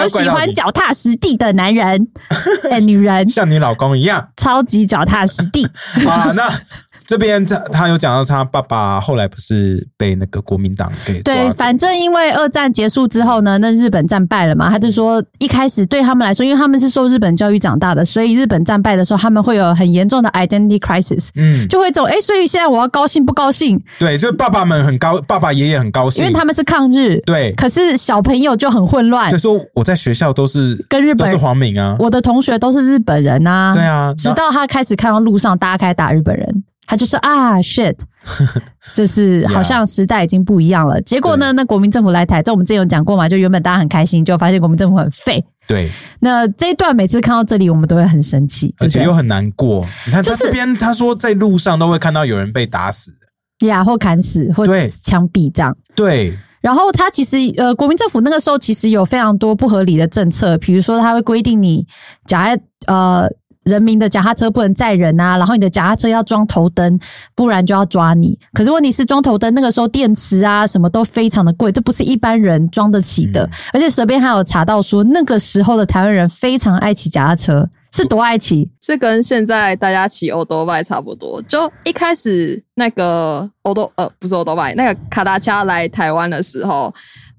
[0.00, 2.06] 我喜欢脚踏实地的男人，
[2.70, 4.28] 哎，女人像你老公一样。
[4.36, 5.68] 超级脚踏实地。
[6.06, 6.48] 好了，那
[7.06, 23.82] 这边他他有讲到他爸爸后来不是被那个国民党给抓对，反正因为二战结束之后呢，那日本战败了嘛，他就说一开始对他们来说，因为他们是受日本教育长大的，所以日本战败的时候，他们会有很严重的 identity crisis，嗯，就会走哎，所以现在我要高兴不高兴？
[23.98, 27.54] 对，就是爸爸们很高，爸爸爷爷很高兴，因为他们是抗日，对。
[27.54, 29.32] 可是小朋友就很混乱。
[29.32, 29.38] 就。
[29.46, 37.98] 说我在学校都是跟日本都是黄敏啊，我的同学都是日本人啊、对啊，直到他开始看到路上大家开始打日本人，他就是啊 shit，
[38.94, 41.00] 就是好像时代已经不一样了。
[41.02, 45.44] 结果呢，那国民政府来台，这我们之前有讲过嘛，就原本大家很开心，就发现国民政府很废。
[45.66, 49.84] 对，那这一段每次看到这里，我们都会很生气，而且又很难过。
[50.06, 53.12] 你看就是他这边，他说在路上都会看到有人被打死，
[53.66, 55.76] 呀，或砍死，或对枪毙这样。
[55.96, 61.84] 对，然后他其实呃，国民政府那个时候其实有非常多不合理的政策，比如说他会规定你
[62.26, 63.28] 脚踏呃
[63.66, 66.98] 人民的脚踏车不能载人啊，然后你的脚踏车要装头灯，
[67.34, 68.38] 不然就要抓你。
[68.52, 73.48] 可是问题是装头灯那个时候电池啊什么都非常的贵，这不是一般人装得起的。
[73.72, 78.70] 而且舌边还有查到说，那个时候的台湾人非常爱骑脚踏车，是多爱骑？
[78.80, 81.42] 是跟现在大家骑欧多拜差不多。
[81.42, 86.94] 就一开始那个欧多呃不是欧多拜，那个卡达恰来台湾的时候，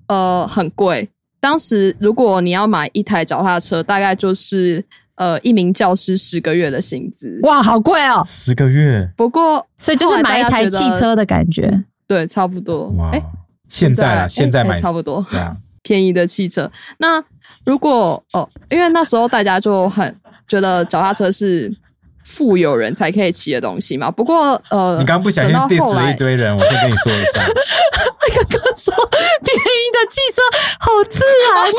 [0.07, 1.09] 呃很贵。
[1.39, 4.83] 当时如果你要买一台脚踏车，大概就是
[5.17, 7.39] 呃一名教师十个月的薪资。
[7.43, 8.23] 哇，好贵哦！
[8.25, 11.83] 十个月，不过所以就是买一台汽车的感觉。
[12.07, 12.89] 对，差不多。
[12.91, 13.21] 哇哎，，
[13.67, 15.23] 现在啦，哎现在买哎差不多。
[15.29, 16.71] 对啊，便宜的汽车。
[16.99, 17.23] 那
[17.65, 20.15] 如果哦，因为那时候大家就很
[20.47, 21.69] 觉得脚踏车是
[22.27, 24.11] 富有人才可以骑的东西嘛。
[24.11, 27.41] 不过呃，你刚刚不小心 diss 了一堆人，我先跟你说一下。
[28.27, 28.93] 刚刚说
[29.41, 30.41] 便宜的汽车
[30.79, 31.71] 好自然哦，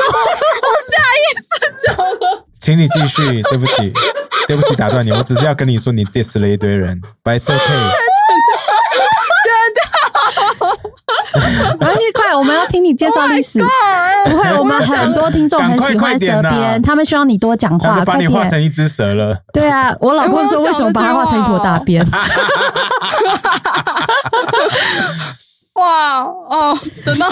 [1.95, 3.93] 讲了，请你继续，对不起，
[4.47, 7.93] 对不起，打断你，我只是要跟你说，你 diss 了一堆人，but it's okay。
[11.79, 13.59] 没关系，快，我们要听你介绍历史。
[13.59, 18.61] 不会，我们很多听众很喜欢蛇鞭，啊他们希望你多讲话，把你画成。
[18.61, 19.37] 一只蛇了。
[19.53, 22.05] 对啊，我老公说为什么把它画成一坨大便？
[25.73, 26.77] 哇哦！
[27.05, 27.25] 等到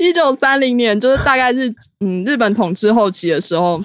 [0.00, 3.80] 一九三零年，就是大概是嗯日本统治后期的时候，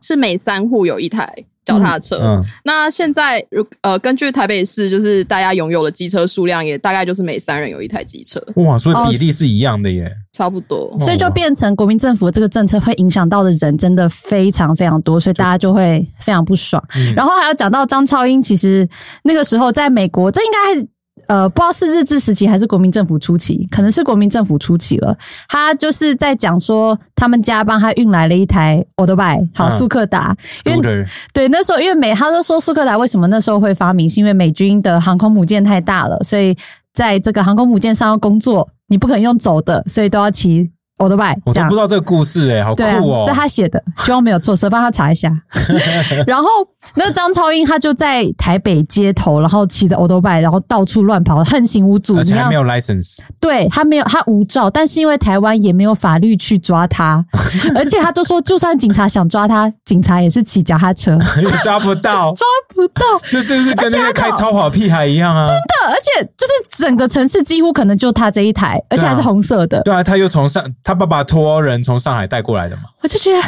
[0.00, 1.34] 是每三户有一台
[1.68, 2.16] 脚踏车。
[2.22, 10.10] 嗯，那现在如呃，根据台北市就是大家拥有的机车数量，也大概就是每三人有一台机车，哇，所以比例是一样的耶。
[10.32, 10.96] 差不多。
[11.00, 16.82] 所以就变成国民政府这个政策会影响到的人真的非常非常多，所以大家就会非常不爽。
[16.96, 18.88] 嗯然后还要讲到张超英，其实
[19.24, 20.88] 那个时候在美国，这应该还是。
[21.28, 25.16] 呃，不知道是日治时期还是国民政府初期，可能是国民政府初期了。
[25.46, 29.78] 他就是在讲说，他们家帮他运来了一台 o d o b i 好嗯。
[29.78, 36.56] 速克达，因为对，那时候因为美，他就说苏克达为什么那时候会发明，是因为美军的航空母舰太大了，所以
[36.94, 43.24] 在这个航空母舰上要工作，你不可能用走的，所以都要骑 o d o b i 我都不知道这个故事哎，好酷哦，！
[43.26, 45.30] 这他写的， 希望没有错，蛇帮他查一下。
[46.26, 46.48] 然后
[46.94, 52.14] 那张超英他就在台北街头，然后骑着 o d o b i 然后到处乱跑，横行无阻。
[52.14, 57.24] 你要而且还没有 license，对他没有，他无照，但是因为台湾也没有法律去抓他，
[57.74, 63.02] 而且他就说，就算警察想抓他，警察也是骑脚踏车，也抓不到，抓不到。
[63.28, 65.46] 就就是跟那个开超跑屁孩一样啊。
[65.46, 73.38] 真的，而且就是整个城市几乎可能就他这一台，而且还是红色的，对啊，他又从上，他爸爸托欧人从上海带过来的嘛，我就觉得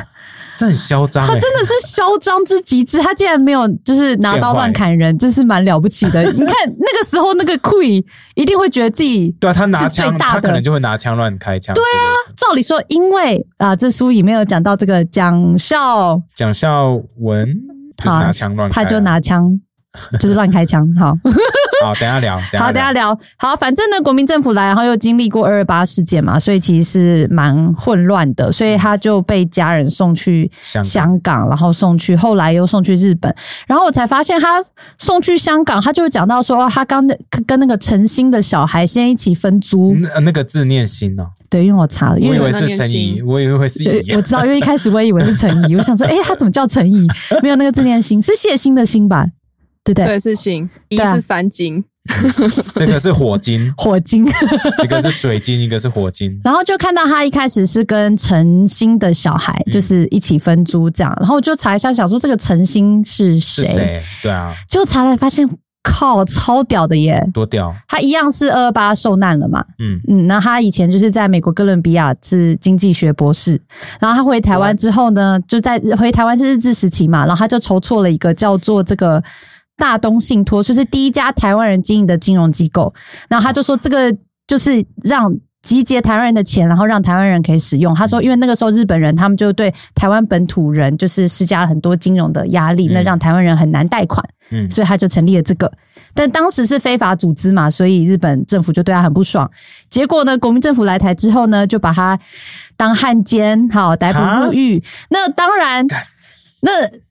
[0.54, 1.26] 这很嚣张哎。
[1.26, 6.22] 他真的是嚣张之极致，他竟然没有就是拿刀乱砍人，这是蛮了不起的。
[6.32, 11.74] 你看那个时候那个 Queen 一定会觉得自己对啊，他拿枪，他可能就会拿枪乱开枪。
[11.74, 12.04] 对啊，
[12.36, 17.48] 照理说，因为啊、这书里面有讲到这个蒋孝，蒋孝文
[17.96, 19.58] 就是拿枪乱啊，他就拿枪
[20.18, 21.14] 就是乱开枪，好。
[21.84, 23.18] 好，等一下聊，好，等一下聊。
[23.38, 30.90] 好，反正呢，国民政府来，然后又经历过二二八事件嘛，所以其实是蛮混乱的，所以他就被家人送去香港。
[30.90, 33.34] 香港，然后送去，后来又送去日本，
[33.66, 34.62] 然后我才发现他
[34.98, 37.16] 送去香港，他就讲到说，哦他刚那
[37.46, 47.06] 跟那个陈星的小孩先一起分租，那那个字念心哦，对，因为我查了，因为我以为是陈怡，我以为会是对怡，我知道，因为一开始我也以为是陈怡，我想说， 哎、他怎么叫陈怡？
[47.42, 49.26] 没有那个字念心，是谢欣的心吧？
[49.84, 50.06] 对不对？
[50.06, 51.82] 对，是锌，一对啊是三金，
[52.74, 54.26] 这个是火金，火金。
[54.82, 56.38] 一个是水晶，一个是火金。
[56.44, 64.02] 然后就看到他一开始是跟陈星的小孩，嗯就是一起分租这样，然后我就查一下，想说这个陈星是谁，是谁？
[64.22, 65.48] 对啊，结果查来发现，
[65.82, 67.26] 靠，超屌的耶！
[67.32, 73.60] 多屌，他一样是二二八受难了嘛，嗯，嗯，那他以前就是在美国哥伦比亚是经济学博士，
[73.98, 79.22] 然后他回台湾之后呢，就在回台湾是日治时期嘛，然后他就筹措了一个叫做这个
[79.80, 82.94] 大东信托，就是第一家台湾人经营的金融机构，
[83.28, 84.14] 然后他就说这个
[84.46, 85.34] 就是让。
[85.62, 87.94] 集结台湾人的钱，然后让台湾人可以使用。
[87.94, 94.26] 他说，因为那个时候日本人他们就对台湾本土人就是施加了很多金融的压力，那让台湾人很难贷款。
[94.52, 95.70] 嗯所以他就成立了这个。
[96.14, 99.50] 但当时是非法组织嘛，所以日本政府就对他很不爽。
[99.90, 102.18] 结果呢，国民政府来台之后呢，就把他
[102.74, 104.82] 当汉奸，好逮捕入狱。
[105.10, 105.86] 那当然，
[106.62, 106.70] 那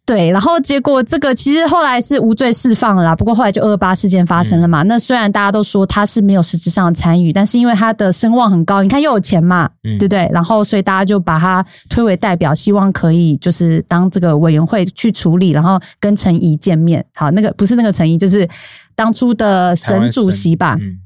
[0.09, 3.15] 对，然后结果这个其实后来是无罪释放了啦。
[3.15, 4.81] 不过后来就二二八事件发生了嘛。
[4.81, 10.27] 那虽然大家都说他是没有实质上的参与，但是因为他的声望很高，你看又有钱嘛，嗯对不对？
[10.33, 17.05] 然后所以大家就把他推为代表，希望可以就是当这个委员会去处理，然后跟陈怡见面。
[17.13, 18.49] 好，那个不是那个陈怡，就是
[18.95, 20.97] 当初的沈主席吧，嗯，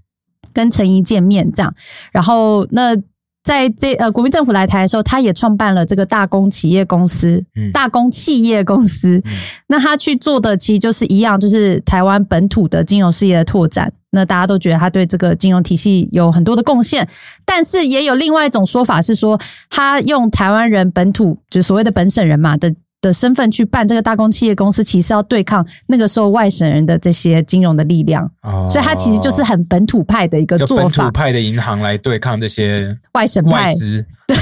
[0.53, 1.75] 跟陈怡见面这样。
[2.13, 2.95] 然后那
[3.43, 9.21] 在这呃国民政府来台的时候，他也创办了这个大公企业公司，嗯大公企业公司。
[9.25, 9.31] 嗯
[9.67, 13.91] 那他去做的其实就是一样，就是台湾本土的金融事业的拓展。
[14.11, 17.07] 那大家都觉得他对这个金融体系有很多的贡献，
[17.45, 22.73] 但是也有另外一种说法是说，他用台湾人本土，就所谓的本省人嘛的。
[23.03, 28.65] 的身份去办这个大公企业公司，其实要对抗那个时候外省人的这些金融的力量，哦。
[28.69, 31.11] 所以他其实就是很本土派的一个做法本土。
[31.11, 34.37] 派的银行来对抗这些外省外资， 对。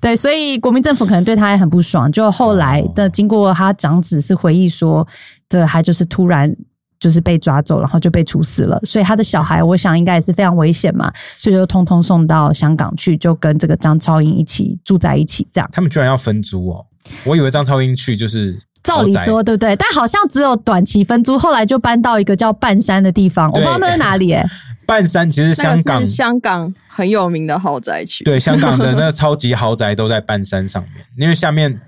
[0.00, 2.10] 对，所以国民政府可能对他也很不爽。
[2.12, 2.92] 就后来哦。
[2.94, 5.04] 的经过他长子是回忆说，
[5.48, 6.54] 这他就是突然
[7.02, 8.78] 就是被抓走，然后就被处死了。
[8.84, 15.68] 所以他的小孩，我想应该也是非常危险嘛，所以就通通送到香港去，就跟这个张超英一起住在一起，这样。
[15.72, 16.86] 他们居然要分租哦！
[17.24, 19.74] 我以为张超英去就是照理说，对不对？
[19.74, 24.46] 但好像只有短期分租，后来就搬到一个叫半山的地方，我不知道那是哪里、欸。
[24.86, 28.22] 半山其实香港香港很有名的豪宅区。
[28.22, 31.80] 对香港的那个超级豪宅都在半山上面，因为下面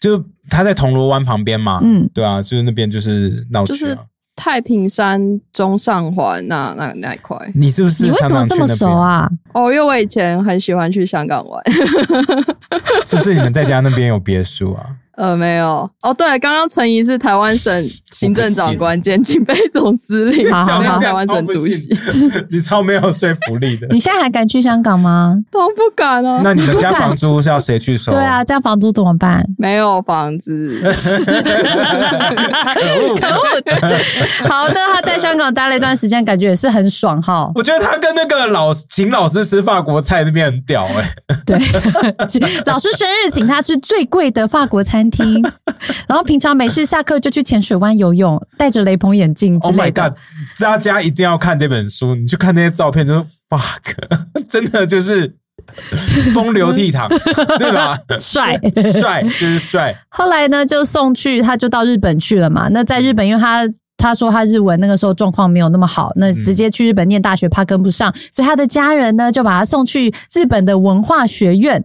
[0.00, 3.76] 就它在铜锣湾旁边嘛，嗯对啊，就是那边就是闹区、啊。
[3.76, 3.98] 就是
[4.36, 9.28] 太平山中上环那那那一块你是不是你为什么这么熟啊？
[9.54, 11.60] 哦，因为我以前很喜欢去香港玩。
[13.04, 14.86] 是不是你们在家那边有别墅啊？
[15.16, 17.72] 呃，没有哦，对，刚刚陈怡是台湾省
[18.12, 21.88] 行政长官兼警备总司令，好好好台湾省主席，
[22.50, 23.86] 你超没有说服力的。
[23.92, 25.34] 你现在还敢去香港吗？
[25.50, 28.12] 都不敢啊，那你们家房租是要谁去收？
[28.12, 29.42] 对啊，，这样房租怎么办？
[29.56, 30.90] 没有房子， 可
[32.80, 33.16] 恶！
[33.16, 34.48] 可恶！
[34.48, 37.50] 好的，他在香港待了一段时间，感觉也是很爽哈。
[37.54, 41.14] 我觉得他跟那个老请老师吃法国菜那边很屌哎、
[41.46, 41.58] 对，
[42.66, 45.42] 老师生日请他吃最贵的法国餐厅，
[46.08, 49.92] 然后平常没事下课就去浅水湾游泳，戴着雷朋眼镜 Oh my。
[49.92, 50.14] god！
[50.58, 53.94] 大家一定要看这本书，你去看那些照片，就是 fuck，
[54.48, 55.34] 真的就是
[56.34, 57.08] 风流倜傥，
[57.58, 57.96] 对吧？
[58.18, 58.58] 帅
[58.92, 62.68] 帅就是帅，后来呢，就送去，他就到日本去了嘛。
[62.70, 71.82] 那在日本，因为他他说他日文那个时候状况没有那么好，那直接去日本念大学怕跟不上，所以他的家人呢就把他送去日本的文化学院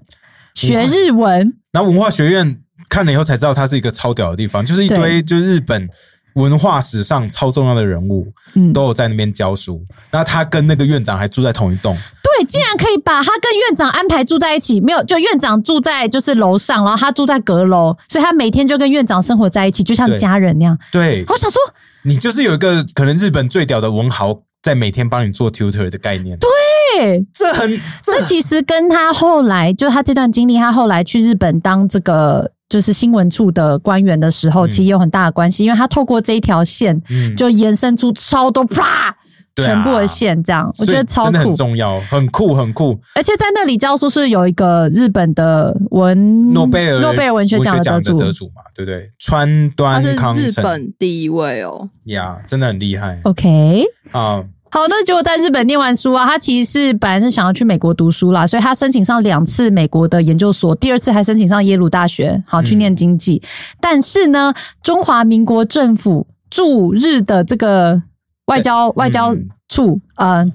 [0.54, 1.54] 学日文。
[1.72, 2.61] 然后文化学院
[2.92, 5.90] 看了以后才知道它是一个超屌的地方，就是一堆就是日本
[6.36, 8.74] 文化史上超重要的人物，嗯。
[8.74, 9.82] 都有在那边教书。
[10.12, 20.78] 那他跟那个院长还住在同一栋，对，竟然可以把他跟院长安排住在一起，没有就院长住在就是楼上，然后他住在阁楼，所以他每天就跟院长生活在一起，就像家人那样。
[20.92, 21.24] 对。
[21.30, 21.62] 我想说，
[22.04, 38.82] 你就是有一个可能日本最屌的文豪在每天帮你做 tutor 的概念，对，这很这这其实跟他后来就他这段经历，他后来去日本当这个就是新闻处的官员的时候，嗯其实有很大的关系，因为他透过这一条线，嗯就延伸出超多啪。
[38.84, 39.16] 啊
[39.62, 42.98] 全部的线这样，我觉得超酷真的很，重要，很酷很酷。
[43.14, 49.12] 而且在那里教书是有一个日本的文诺贝尔诺贝尔文学奖的的得主，得主嘛，对不对？
[49.20, 51.90] 川他端是日康成本第一位哦。
[52.06, 54.42] 呀，真的很厉害 OK，啊！
[54.74, 63.42] 好，那结果在日本念完书啊，他其实是本来是想要去美国读书啦，所以他申请上两次美国的研究所，第二次还申请上耶鲁大学，好去念经济。
[63.82, 68.02] 但是呢，中华民国政府驻日的这个
[68.46, 69.36] 外交外交
[69.68, 70.50] 处，呃，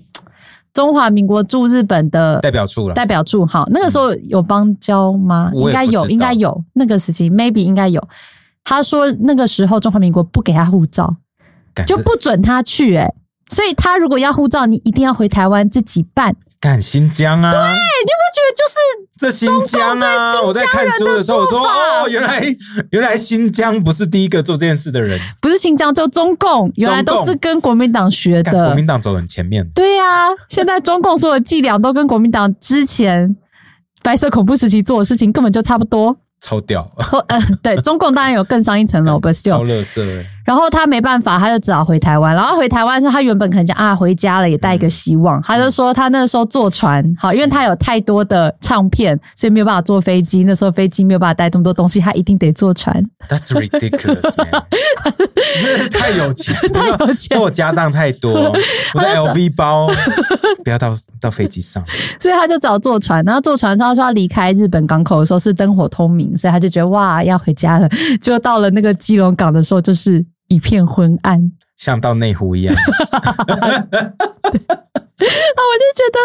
[0.72, 5.50] 中华民国驻日本的代表处了，代表处，好，那个时候有邦交吗？
[5.54, 8.02] 应该有，应该有，那个时期 maybe 应该有。
[8.64, 11.16] 他说那个时候中华民国不给他护照，
[11.86, 13.14] 就不准他去、欸，
[13.51, 16.34] 所以他如果要护照，你一定要回台湾自己办。
[16.59, 18.76] 干新疆啊，你有没有觉得就是
[19.18, 20.40] 这新疆啊！
[20.42, 22.42] 我在看书的时候，我说哦，原来
[22.90, 28.86] 原来新疆不是第一个做这件事的人，不是新疆就中共，原来都是跟国民党学的国民。
[28.86, 29.68] 党走很前面。
[29.74, 30.05] 对呀、
[30.49, 33.36] 现在中共所有伎俩都跟国民党之前
[34.03, 36.16] 白色恐怖时期做的事情根本就差不多。
[36.40, 39.62] 超屌，或呃，对，中共当然有更上一层楼 不是超。
[39.62, 42.34] 乐色欸，然后他没办法，他就只好回台湾。
[42.34, 45.42] 然后回台湾的时候，他原本可能讲啊，回家了也带一个希望。
[45.42, 50.44] 他就说他那个时候坐船，好，因为他有太多的唱片，所以没有办法坐飞机。
[50.44, 53.03] 那时候飞机没有办法带这么多东西，他一定得坐船。
[53.28, 54.36] That's ridiculous,
[55.90, 58.32] 太有钱，太有钱说我家当太多，
[58.94, 59.88] 我的 LV 包
[60.62, 61.82] 不要到到飞机上。
[62.20, 67.88] 所以他就找坐船，然后坐船的时候，他说要离开日本港口的时候是灯火通明，所以他就觉得哇要回家了。
[68.22, 71.53] 就到了那个基隆港的时候，就是一片昏暗。
[71.76, 73.20] 像到内湖一样， 啊
[75.18, 76.18] 我就觉得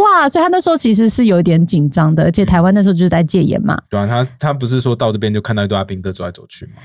[0.00, 6.82] 哇，所以他那时候其实是有一点紧张的，而且台湾那时候就是在戒严嘛，对啊，他他不是说到这边就看到一堆阿兵哥走来走去嘛，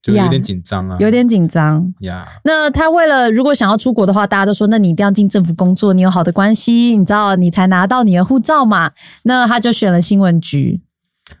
[0.00, 1.92] 就有点紧张啊，有点紧张。
[2.00, 8.92] 呀，那他为了如果想要出国的话，大家都说，那你一定要进政府工作，你有好的关系，你知道你才拿到你的护照嘛。
[9.24, 10.80] 那他就选了新闻局，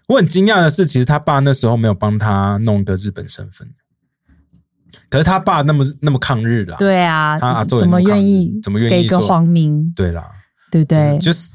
[0.08, 3.68] 我很惊讶的是，其实他爸那时候没有帮他弄个日本身份，
[5.10, 10.30] 可是他爸那么那么抗日啦，对啊，他怎么愿意怎么愿意给个皇民，对啦，
[10.70, 11.18] 对不对？
[11.18, 11.50] 就是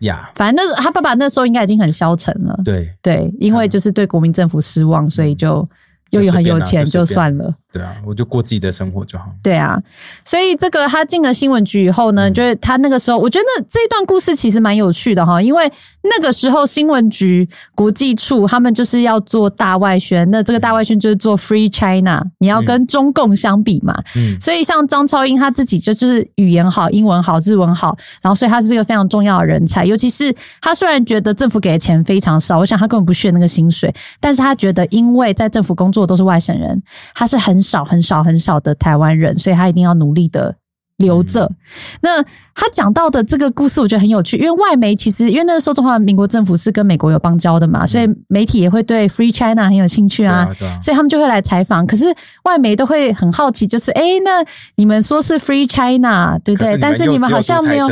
[0.00, 2.94] 呀，反正那他爸爸那时候应该已经很消沉了，对。
[3.02, 5.68] 对，因为就是对国民政府失望，所以就
[6.10, 7.52] 又有很有钱就算了。
[7.72, 9.26] 对啊，我就过自己的生活就好。
[9.42, 9.80] 对啊，
[10.24, 15.70] 所以这个他进了新闻局以后嗯呢，就是他那个时候，我觉得那这一段故事其实蛮有趣的哈，因为
[16.02, 29.84] 那个时候新闻局国际处他们就是要做大外宣，那这个大外宣就是做 Free China，你要跟中共相比嘛，嗯所以像张超英他自己就就是语言好、英文好、日文好，然后所以他是一个非常重要的人才。
[29.84, 36.82] 尤其是他虽然觉得政府给的钱非常少，我想他根本不屑那个薪水，但是他觉得因为在政府工作作都是外省人，
[37.14, 40.56] 他是很少很少很少的台湾人，所以他一定要努力的
[41.00, 41.44] 留着。
[41.44, 41.56] 嗯
[42.02, 42.20] 那
[42.52, 50.48] 他讲到的这个故事，我觉得很有趣，因为外媒其实因为那个时候中华民国政府是跟美国有邦交的嘛，所以媒体也会对 Free China 很有兴趣啊。
[50.82, 54.44] 所以他们就会来采访，可是外媒都会很好奇，就是哎，诶那
[54.74, 56.76] 你们说是 Free China，对不对？
[56.78, 57.88] 但是你们好像没有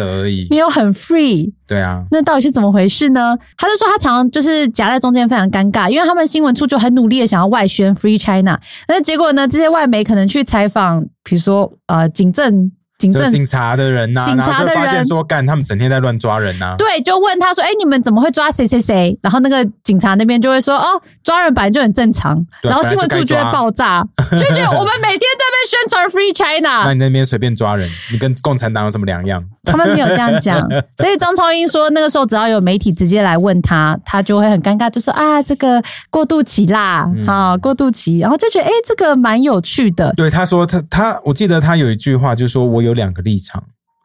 [0.51, 3.39] 没有很 free，对啊，那到底是怎么回事呢？
[3.57, 29.45] 他就说他常常就是夹在中间，非常尴尬，因为他们新闻处就很努力的想要外宣 Free China，那结果呢，这些外媒可能去采访，比如说呃警政警政警察的人呐、警察的然后就发现人说，干他们整天在乱抓人呐、对，就问他说：“哎，你们怎么会抓谁谁谁？”然后那个警察那边就会说：“哦，抓人本来就很正常。”然后新闻处就会爆炸， 就觉得我们每天在被宣传 Free China，那你那边随便抓人，你跟共产党有什么两样？
[29.65, 30.59] 他们没有这样讲。
[30.99, 35.81] 所以张超英说，那个时候只要有媒体直接来问他，他就会很尴尬，就说：“啊，这个
[36.11, 43.63] 过渡期啦，嗯啊，过渡期。”然后就觉得，哎，这个蛮有趣的对，他说他他，我记得他有一句话，就是说我有两个立场，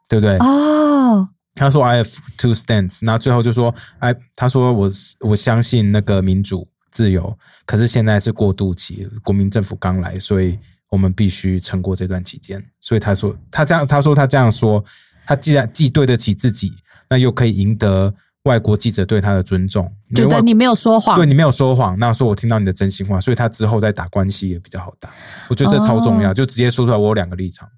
[0.10, 0.38] 对不对？
[0.38, 1.30] 哦。
[1.56, 10.58] 他说 I have two stands，那最后就说，哎，他说我我相信那个民主自由，可是现在是过渡期，国民政府刚来，所以
[10.90, 12.66] 我们必须撑过这段期间。
[12.82, 14.84] 所以他说他这样，他说他这样说，
[15.28, 16.74] 他既然既对得起自己，
[17.08, 18.12] 那又可以赢得
[18.46, 25.08] 外国记者对他的尊重，觉得你没有说谎对，你没有说谎，那说我听到你的真心话，所以他之后再打关系也比较好打。
[25.50, 27.70] 我觉得这超重要，就直接说出来我有两个立场。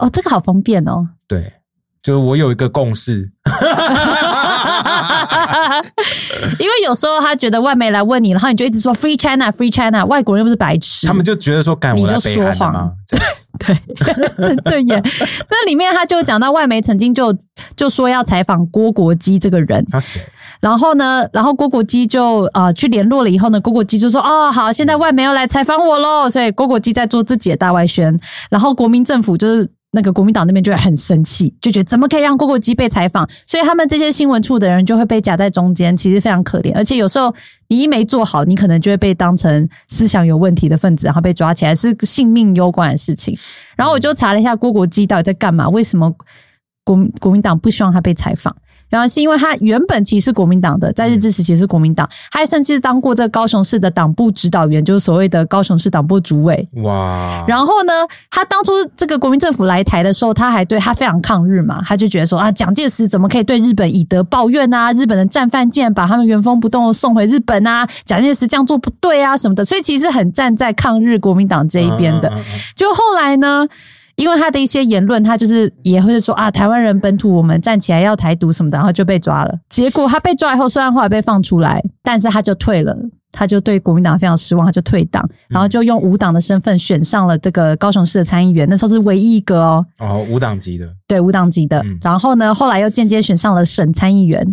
[0.00, 1.08] 哦，这个好方便哦。
[1.28, 1.52] 对，
[2.02, 3.30] 就是我有一个共识，
[6.58, 12.92] 因为有时候他觉得外媒来问你，然后你就一直说 Free China Free China，外国人又不是白痴，他们就觉得说，干你就说谎的吗？
[13.60, 13.76] 对，
[14.38, 15.02] 真的耶。
[15.50, 17.36] 那里面他就讲到外媒曾经就
[17.76, 20.20] 就说要采访郭国基这个人，他谁？
[20.60, 28.18] 然后呢，然后郭国基就呃去联络了以后呢，郭国基就说哦好，现在外媒要来采访我喽，所以郭国基在做自己的大外宣，
[28.50, 29.68] 然后国民政府就是。
[29.92, 33.28] 那个国民党那边就会很生气，就觉得怎么可以让郭国基被采访？
[33.46, 36.72] 所以他们这些新闻处的人就会被夹在中间，其实非常可怜。
[36.74, 37.34] 而且有时候
[37.68, 43.36] 你一没做好，你可能就会被当成思想有问题的分子，然后被抓起来，是性命攸关的事情。
[43.76, 46.14] 然后我就查了一下郭国基到底在干嘛，为什么
[46.84, 48.54] 国国民党不希望他被采访？
[48.90, 56.68] 然后是因为他原本其实是国民党的，在日治时期是国民党，他还甚至当过这个高雄市的党部指导员，就是所谓的高雄市党部主委。
[56.82, 57.44] 哇！
[57.46, 57.92] 然后呢，
[58.28, 64.92] 他当初这个国民政府来台的时候，他还对他非常抗日嘛，他就觉得说啊，蒋介石怎么可以对日本以德报怨啊？
[64.92, 67.86] 日本的战犯竟然把他们原封不动的送回日本啊！
[68.04, 72.32] 蒋介石这样做不对啊什么的，所以其实很站在抗日国民党这一边的。
[72.74, 73.66] 就后来呢，
[74.16, 79.58] 因为他的一些言论，他就是也会说啊，台湾人本土我们站起来要台独什么的，然后就被抓了。
[79.68, 82.96] 结果他被抓以后，虽然后来被放出来，但是他就退了。
[83.32, 91.78] 他就对国民党非常失望，他就退党，然后就用无党的身份选上了这个高雄市的参议员，那时候是唯一一个哦，哦，无党籍的，对无党籍的。
[91.84, 94.44] 嗯然后呢，后来又间接选上了省参议员，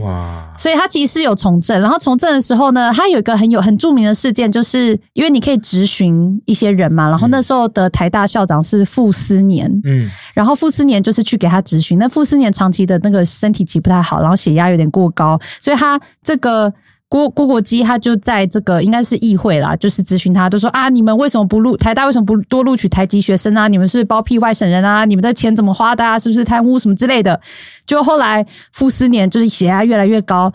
[0.00, 0.52] 哇！
[0.56, 16.72] 所以他其实是有从政，然后从政的时候呢，他有一个很有很著名的事件，就是因为你可以质询一些人嘛，然后那时候的台大校长是傅斯年，嗯，然后傅斯年就是去给他质询，那傅斯年长期的那个身体其实不太好，然后血压有点过高，所以他这个。
[17.12, 23.68] 郭郭国基他就在这个应该是议会啦，就是咨询他，都说啊，你们为什么不录台大为什么不多录取台籍学生啊？
[23.68, 25.04] 你们是包庇外省人啊？
[25.04, 26.18] 你们的钱怎么花的啊？
[26.18, 27.38] 是不是贪污什么之类的？
[27.84, 30.50] 就后来傅斯年就是血压越来越高，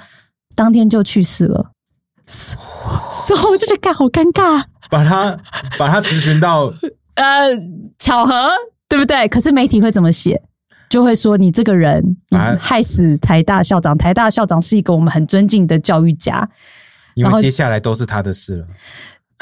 [0.56, 1.70] 当天就去世了。
[2.26, 4.64] 所以我就觉得，干好尴尬。
[4.90, 5.38] 把他
[5.78, 6.74] 把他咨询到，
[7.14, 7.56] 呃，
[8.00, 8.50] 巧合，
[8.90, 9.28] 对不对？
[9.28, 10.42] 可是媒体会怎么写？
[10.90, 12.18] 就会说你这个人，
[12.60, 13.98] 害死台大校长。
[13.98, 16.50] 台大校长是一个我们很尊敬的教育家，
[17.16, 18.68] 然后因为接下来都是他的事了。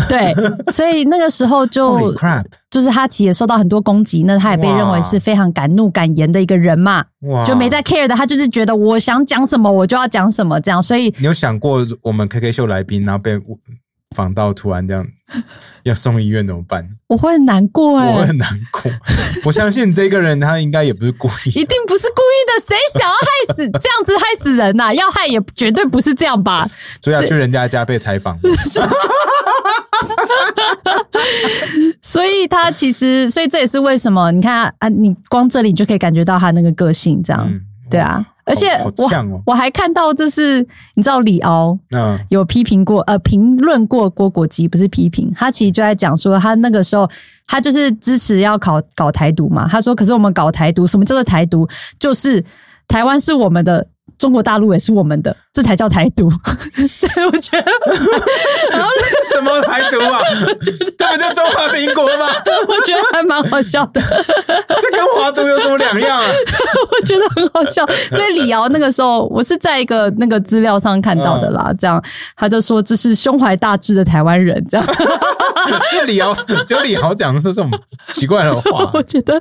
[0.10, 0.34] 对，
[0.74, 2.14] 所以那个时候就
[2.70, 7.06] 就是他其实也受到很多攻击，那他也被哇认为是非常敢怒敢言的一个人嘛，
[7.46, 13.39] 就没在 care 的，他就是觉得我想讲什么我就要讲什么这样，所以你有想过我们 KK 秀来宾，然后被
[14.16, 15.06] 访到突然这样
[15.84, 16.88] 要送医院怎么办？
[17.08, 18.91] 我会很难过哎、我会很难过。
[19.45, 26.68] 我相信这个人他应该也不是故意一定不是故意的，谁想要害死这样子害死人呐、要害也绝对不是这样吧？
[27.01, 28.38] 所以要去人家家被采访。
[32.01, 38.24] 所以他其实，所以这也是为什么你看啊，你光这里就可以感觉到他那个个性，这样、嗯，对啊。
[38.46, 47.10] 而且我哦我还看到，就是你知道李敖嗯有批评过，呃，评论过郭国基，不是批评，他其实就在讲说，他那个时候
[47.48, 49.68] 他就是支持要考搞台独嘛。
[49.68, 51.68] 他说，可是我们搞台独，什么叫做台独？
[51.98, 52.43] 就是
[52.88, 53.88] 台湾是我们的。
[54.18, 56.30] 中国大陆也是我们的，这才叫台独。
[56.30, 57.72] 对， 我觉得，
[58.72, 58.90] 然后
[59.34, 60.22] 什么台排图啊？
[60.64, 62.26] 这不就中华民国吗？
[62.66, 64.00] 我觉得还蛮好笑的，
[64.80, 66.26] 这跟华独有什么两样啊？
[66.92, 67.86] 我觉得很好笑。
[68.10, 72.02] 所以李瑶那个时候，我是在一个那个资料上看到的啦，这样
[72.38, 74.88] 他就说这是胸怀大志的台湾人，这样
[75.92, 77.70] 这李敖只有李敖讲的是这种
[78.14, 79.38] 奇怪的话， 我觉得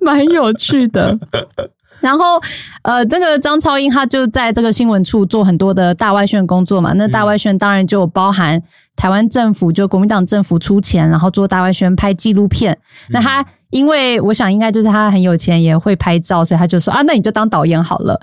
[0.00, 1.18] 蛮有趣的。
[2.00, 2.40] 然后，
[2.82, 6.92] 呃，这个张超英他就在这个新闻处做很多的大外宣工作嘛。
[6.94, 8.62] 那大外宣当然就包含
[8.96, 12.78] 台湾政府，就国民党政府出钱，然后做大外宣拍纪录片。
[13.10, 18.20] 那他因为我想应该就是他很有钱，也会拍照，所以他就说啊，那你就当导演好了。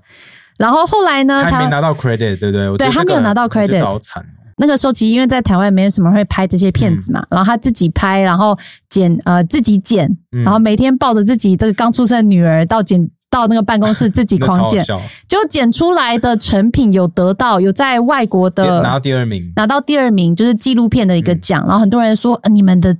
[0.57, 2.77] 然后后来呢，他他没拿到 credit，对不对？
[2.77, 4.27] 对他这个没有拿到 credit 好惨哦。
[4.57, 8.57] 那个时候其实因为在台湾没有什么人会拍这些片子嘛，然后他自己拍，然后
[8.87, 13.05] 剪呃自己剪，嗯然后每天抱着自己这个刚出生的女儿到剪
[13.35, 14.83] 到那个办公室自己 狂剪，
[15.27, 22.95] 就剪出来的成品有得到有在外国的拿到第二名，拿到第二名，就是纪录片的一个奖，嗯然后很多人说、呃你们的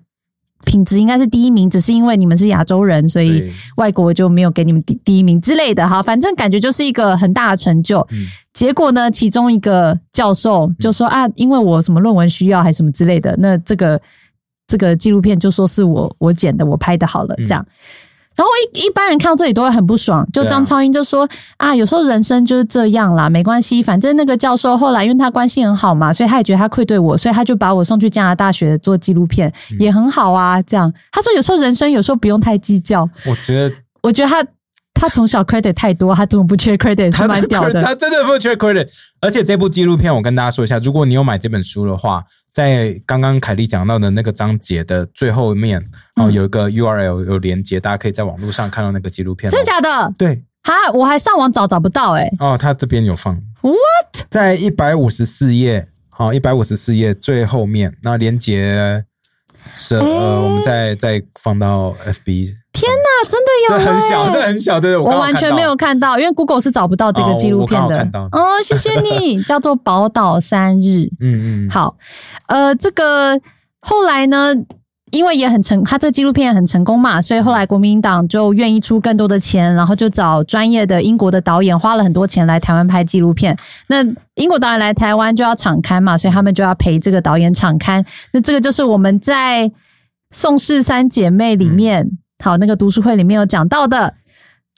[0.66, 5.88] 品质应该是第一名，只是因为你们是亚洲人，所以外国就没有给你们第第一名之类的。
[5.88, 8.00] 哈，反正感觉就是一个很大的成就。
[8.12, 14.02] 嗯结果呢，其中一个教授就说、啊，因为我什么论文需要还是什么之类的，那这个
[14.66, 17.64] 这个纪录片就说是我我剪的，我拍的好了这样。
[18.36, 21.28] 然后一一般人看到这里都会很不爽，就张超英就说
[21.58, 29.78] 啊有时候人生就是这样啦，没关系，反正那个教授后来因为他关系很好嘛，所以他也觉得他愧对我，所以他就把我送去加拿大学做纪录片，嗯。
[29.80, 30.62] 也很好啊。
[30.64, 30.92] 这样。
[31.12, 34.46] 他说有时候人生有时候不用太计较，我觉得我觉得他
[34.96, 37.80] 他从小 credit 太多，他怎么不缺 credit 是他蛮屌的。
[37.84, 38.88] 他真的不缺 credit。
[39.22, 42.24] 而且这部纪录片，我跟大家说一下，如果你有买这本书的话，
[42.54, 45.80] 在刚刚凯莉讲到的那个章节的最后面
[46.16, 49.52] 哦，嗯有一个 URL 有连接，大家可以在网络上看到那个纪录片哦。
[49.52, 50.14] 真的假的？
[50.18, 54.26] 对哈，我还上网找找不到哎、哦，他这边有放 What？
[54.30, 59.04] 在一百五十四页，好，一百五十四页最后面，那连接
[59.76, 62.49] 是哎呃，我们再再放到 FB。
[62.74, 63.86] 天哪，真的这有、欸！
[63.86, 68.05] 很小，这很小对，我完全没有看到，因为 Google 是找不到这个纪录片的。
[68.34, 70.86] 哦，谢谢你， 叫做《宝岛三日》。
[71.22, 71.95] 嗯嗯，好，
[72.47, 73.39] 呃，这个
[73.80, 74.53] 后来呢，
[75.16, 83.57] 因为也很成，他这纪录片很成功嘛，所以后来国民党就愿意出更多的钱，然后就找专业的英国的导演，花了很多钱来台湾拍纪录片。
[83.88, 84.03] 那
[84.36, 88.03] 英国导演来台湾就要场刊嘛，所以他们就要陪这个导演场刊。
[88.34, 89.72] 那这个就是我们在
[90.32, 92.05] 宋氏三姐妹里面，
[92.43, 94.13] 好那个读书会里面有讲到的。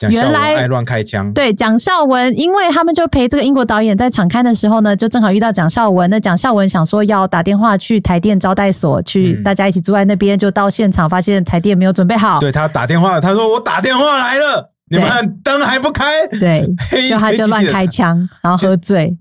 [0.08, 6.08] 原来乱开枪，对，蒋孝文，因为他们就陪这个英国导演在场刊的时候呢，就正好遇到蒋孝文。
[6.08, 16.04] 那蒋孝文想说要打电话去台电招待所，去嗯大家一起住在那边，就到现场发现台电没有准备好，对他打电话，他说我打电话来了，你们灯还不开，
[16.38, 17.84] 对，黑 就他就乱开。
[17.86, 19.16] 枪，然后喝醉。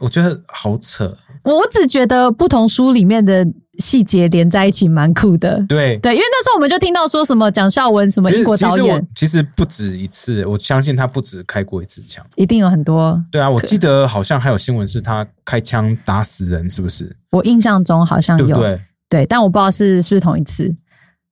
[0.00, 1.16] 我觉得好扯，
[1.52, 3.46] 我只觉得不同书里面的
[3.78, 5.64] 细节连在一起蛮酷的。
[5.68, 5.96] 对。
[5.98, 12.24] 对，因为那时候我们就听到说什么蒋孝文什么英国导演，其实不止一次，我相信他不止开过一次枪。
[12.34, 13.22] 一定有很多。
[13.30, 17.16] 对啊，我记得好像还有新闻是他开枪打死人，是不是？
[17.30, 18.80] 我印象中好像有，对对？
[19.08, 20.74] 对但我不知道是是不是同一次。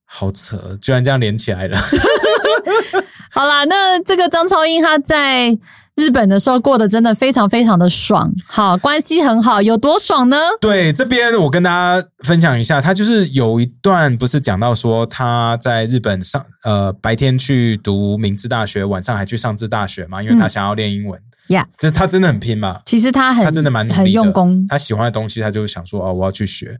[0.05, 1.77] 好扯，居然这样连起来了。
[3.31, 5.49] 好啦，那这个张超英他在
[5.95, 10.37] 日本的时候过得真的非常非常的爽，好，关系很好，有多爽呢？
[10.59, 21.19] 对，这边我跟大家分享一下，他就是有一段不是讲到说他在日本上呃白天去读明治大学，晚上还去上智大学嘛，因为他嗯想要练英文。
[21.49, 26.75] 呀、就是他真的很拼嘛，其实他很他真的蛮很用功，他喜欢的东西，他就想说哦，我要去学。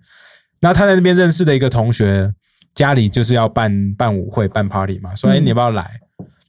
[0.60, 2.34] 那他在那边认识的一个同学，
[2.74, 5.88] 家里就是要办办舞会、办 party 嘛，说哎，嗯你要不要来？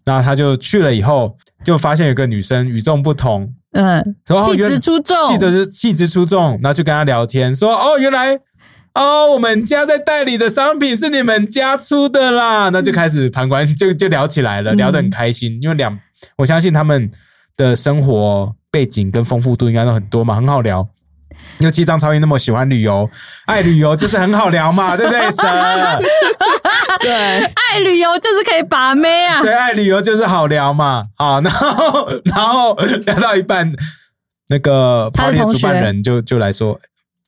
[0.07, 8.39] 那他就去了以后，就发现有个女生与众不同，嗯，气然后原质出众，气质气质出众，然后就跟他聊天，说哦，原来
[8.95, 14.77] 哦，我们家在代理的商品是你们家出的啦，那就开始旁观，就就聊起来了，嗯。
[14.77, 15.99] 聊得很开心，因为两，
[16.39, 17.11] 我相信他们
[17.57, 20.89] 的生活背景跟丰富度应该都很多嘛，很好聊。
[21.59, 23.09] 尤其张超英那么喜欢旅游，
[23.47, 25.45] 爱旅游就是很好聊嘛，对不对，神？
[27.01, 31.05] 对，爱旅游就是可以把妹啊，对，爱旅游就是好聊嘛。
[31.17, 33.73] 好，然后然后聊到一半，
[34.49, 36.79] 那个 party 的主办人就就来说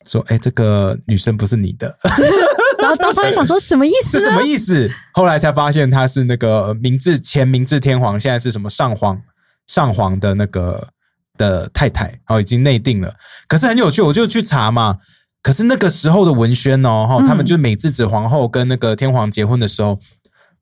[0.07, 1.97] 说，哎，这个女生不是你的，
[2.79, 4.25] 然后张超英想说什么意思是？
[4.27, 4.91] 什么意思？
[5.13, 9.21] 后来才发现他是那个明治前明治天皇，现在是什么上皇
[9.67, 10.89] 上皇的那个
[11.37, 13.15] 的太太，哦，已经内定了。
[13.47, 14.97] 可是很有趣，我就去查嘛。
[15.43, 19.99] 可是那个时候的文宣哦，哈、嗯他们就是美智子皇后跟那个天皇结婚的时候，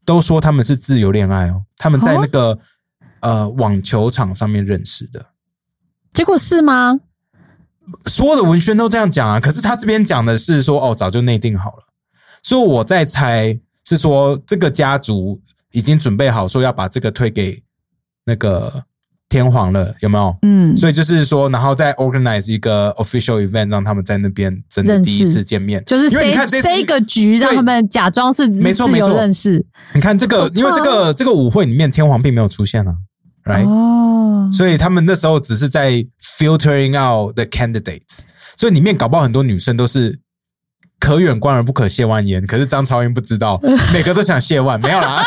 [0.04, 2.58] 都说他们是自由恋爱哦，他们在那个、
[3.20, 5.26] 呃网球场上面认识的。
[6.12, 7.00] 结果是吗？
[8.04, 11.84] 所有的文宣都这样讲啊，可是他这边讲的是说，哦，早就内定好了，
[12.42, 15.40] 所以我在猜是说这个家族
[15.72, 17.62] 已经准备好说要把这个推给
[18.24, 18.84] 那个
[19.36, 20.34] 天皇了，有没有？
[20.40, 29.14] 嗯，所以就是说，然后再 organize 一个 official event，让他们在那边真的第一次见面，就是因为你看这个局，让他们假装是没错没错。
[29.14, 29.62] 认识。
[29.92, 32.94] 你看这个因为这个这个舞会里面天皇并没有出现啊
[33.44, 36.02] ，right？、哦，所以他们那时候只是在
[36.38, 38.20] filtering out the candidates，
[38.56, 40.18] 所以里面搞不好很多女生都是
[41.06, 43.60] 可远观而不可亵玩焉，可是张超英不知道，
[43.94, 45.22] 每个都想亵玩，没有啦。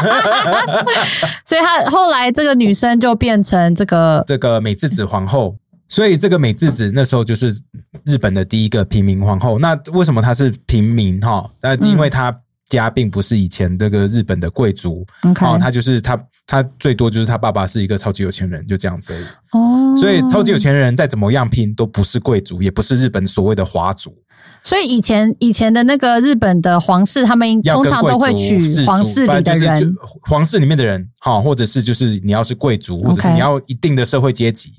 [1.47, 5.55] 所以他后来这个女生就变成这个这个美智子皇后，
[5.87, 7.57] 所以这个美智子那时候就是
[8.03, 9.57] 日本的第一个平民皇后。
[9.59, 11.49] 那为什么她是平民哈？
[11.61, 12.35] 那因为她
[12.69, 19.25] 家并不是以前这个日本的贵族哦，他就是他，他最多就是他爸爸是一个超级有钱人，就这样子而已。
[19.51, 24.15] 哦，所以超级有钱人再怎么样拼，都不是贵族，也不是日本所谓的华族，
[24.63, 29.95] 所以以前以前的那个日本的皇室，他们通常都会娶皇室里的人。
[30.27, 34.73] 皇室里面的人，哈，或者是就是你要是贵族，或者是你要一定的社会阶级，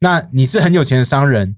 [0.00, 1.54] 那你是很有钱的商人，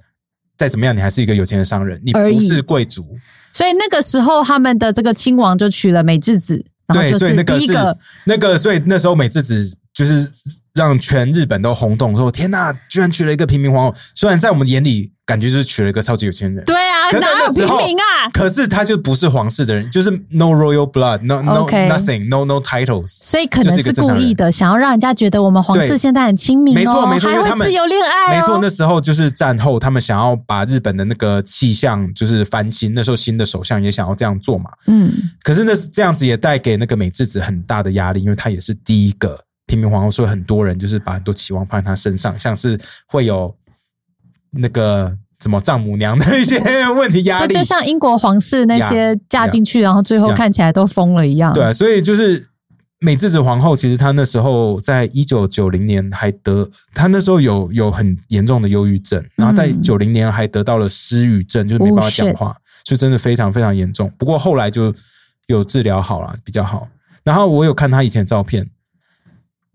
[0.61, 3.17] 再怎么样，你还是一个有钱的商人，你不是贵族。
[3.51, 10.31] 所以那个时候，他们的这个亲王就娶了美智子，然后对，就是所以那个是第一个那个，所以那时候美智子就是
[10.75, 13.99] 让全日本都轰动，说天呐，居然娶了一个平民皇后。
[14.15, 18.29] 虽然在我们眼里感觉就是娶了一个超级有钱人，对啊，哪有平民啊？
[18.33, 23.09] 可是他就不是皇室的人，就是 no royal blood，no no OK nothing no no titles。
[23.09, 28.41] 所以可能是故意的，想要让人家觉得我们皇室现在很亲民哦，没错没错还会自由恋爱哦。
[28.41, 32.93] 没错，那时候就是战后，他们想要把日本的那个气象就是翻新。
[32.95, 34.71] 那时候新的首相也想要这样做嘛。
[34.87, 35.11] 嗯，
[35.43, 43.55] 可是那是这样子也带给那个美智子很大的压力，因为她也是第一个平民皇后，所以很多人就是把很多期望放在她身上，像是会有
[44.51, 46.59] 那个怎么丈母娘的一些
[46.95, 47.53] 问题压力。
[47.53, 51.53] 这就像英国皇室那些嫁进去，然后最后看起来都疯了一样。
[51.55, 52.49] 对啊，所以就是
[53.01, 64.12] 美智子皇后，其实她那时候在一九九零年还得，她那时候有有很严重的忧郁症，然后在嗯九零年还得到了失语症，就是没办法讲话，就真的非常非常严重。
[64.18, 64.95] 不过后来就
[65.47, 66.86] 有治疗好了，比较好。
[67.24, 68.68] 然后我有看她以前的照片，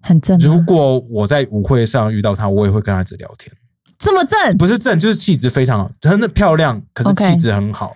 [0.01, 0.45] 很正吗。
[0.45, 3.51] 如果我在舞会上遇到她，我也会跟她一直聊天，
[3.98, 7.96] 这么正，不是正就是气质非常好，真的漂亮，可是气质很好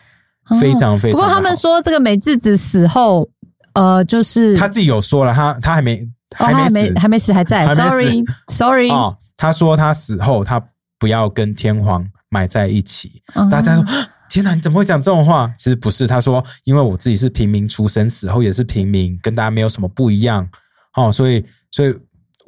[0.49, 1.17] 哦非常非常。
[1.17, 3.29] 不过他们说这个美智子死后，
[3.73, 5.99] 呃，就是他自己有说了，他他还没
[6.35, 7.73] 还没死没还没死，还在。
[7.75, 10.61] Sorry Sorry，哦，他说他死后他
[10.97, 13.21] 不要跟天皇埋在一起。
[13.35, 20.47] 嗯大家说：“啊天哪，你怎么会讲这种话？”其实不是，他说因为我自己是平民出身，死后也是平民，跟大家没有什么不一样。
[20.95, 21.95] 哦，所以所以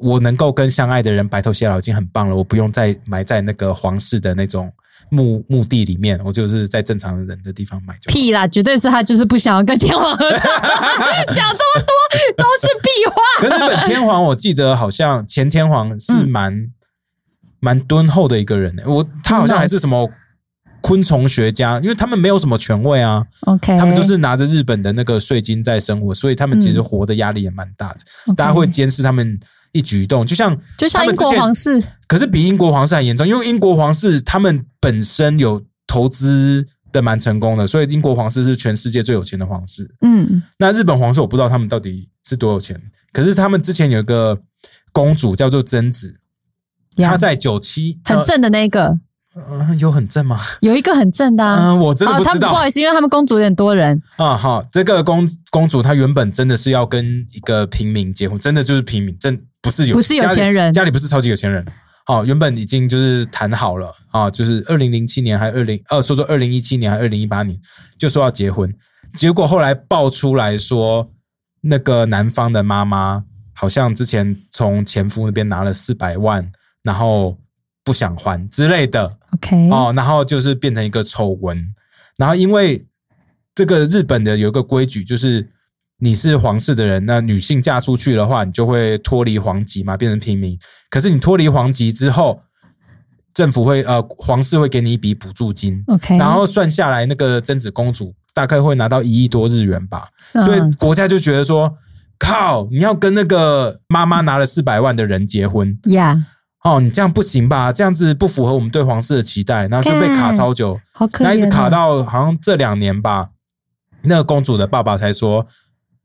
[0.02, 4.70] 我能够跟相爱的人白头偕老已经很棒了，我不用再埋在那个皇室的那种
[5.10, 8.12] 墓墓地里面，我就是在正常人的地方埋就好。
[8.12, 10.38] 屁啦，绝对是他就是不想要跟天皇合照，
[11.32, 11.94] 讲这么多
[12.36, 13.22] 都是屁话。
[13.38, 16.28] 可是日本天皇，我记得好像前天皇是嗯。
[16.28, 16.68] 蛮
[17.64, 20.10] 蛮敦厚的一个人、欸，我他好像还是什么
[20.80, 26.84] 昆虫学家，因为他们没有什么权位啊，OK，他们都是拿着日本的那个税金在生活，所以他们其实嗯。
[26.84, 28.34] 活的压力也蛮大的。
[28.34, 29.38] 大家会监视他们
[29.72, 39.94] 一举一动，就像就像英国皇室，可是比英国皇室还严重，因为英国皇室他们本身有投资的蛮成功的，所以英国皇室是全世界最有钱的皇室。
[40.02, 42.78] 嗯，那日本皇室我不知道他们到底是多有钱，
[43.12, 44.38] 可是他们之前有一个
[44.92, 46.16] 公主叫做贞子，
[46.96, 48.98] 她在九七很，正的那个，
[49.34, 50.38] 嗯呃有很正吗？
[50.60, 51.74] 有一个很正的嗯、啊。
[51.74, 53.98] 我真的哦，不知道他们不好意思，因为他们公主有点多人。
[54.16, 54.36] 啊。
[54.36, 60.72] 好，这个公公主她原本真的是要跟一个平民结婚，真的就是平民，真不是有不是有钱人。
[60.72, 61.64] 家里不是超级有钱人。
[62.04, 67.56] 好，原本已经就是谈好了啊，就是二零零七年还二零呃，说说二零一七年还二零一八年
[67.96, 68.74] 就说要结婚，
[69.14, 71.08] 结果后来爆出来说，
[71.60, 76.50] 那个男方的妈妈好像之前从前夫那边拿了四百万，
[76.82, 77.38] 然后
[77.84, 79.16] 不想还之类的。
[79.34, 81.72] OK，哦，然后就是变成一个丑闻，
[82.18, 82.84] 然后因为
[83.54, 85.48] 这个日本的有一个规矩，就是
[86.04, 90.58] 你是皇室的人，那女性嫁出去的话，你就会脱离皇籍嘛，变成平民。
[90.90, 92.40] 可是你脱离皇籍之后，
[93.32, 100.08] 政府会呃皇室会给你一笔补助金，OK，然后算下来，那个贞子公主大概会拿到一亿多日元吧，
[100.44, 101.72] 所以嗯国家就觉得说，
[102.18, 105.78] 靠，你要跟那个妈妈拿了四百万的人结婚。
[105.84, 106.26] 呀，
[106.64, 107.72] 哦，你这样不行吧？
[107.72, 113.28] 这样子不符合我们对皇室的期待，然后就被卡超久，好可怜哦，那一直卡到好像这两年吧。
[114.04, 115.46] 那个公主的爸爸才说，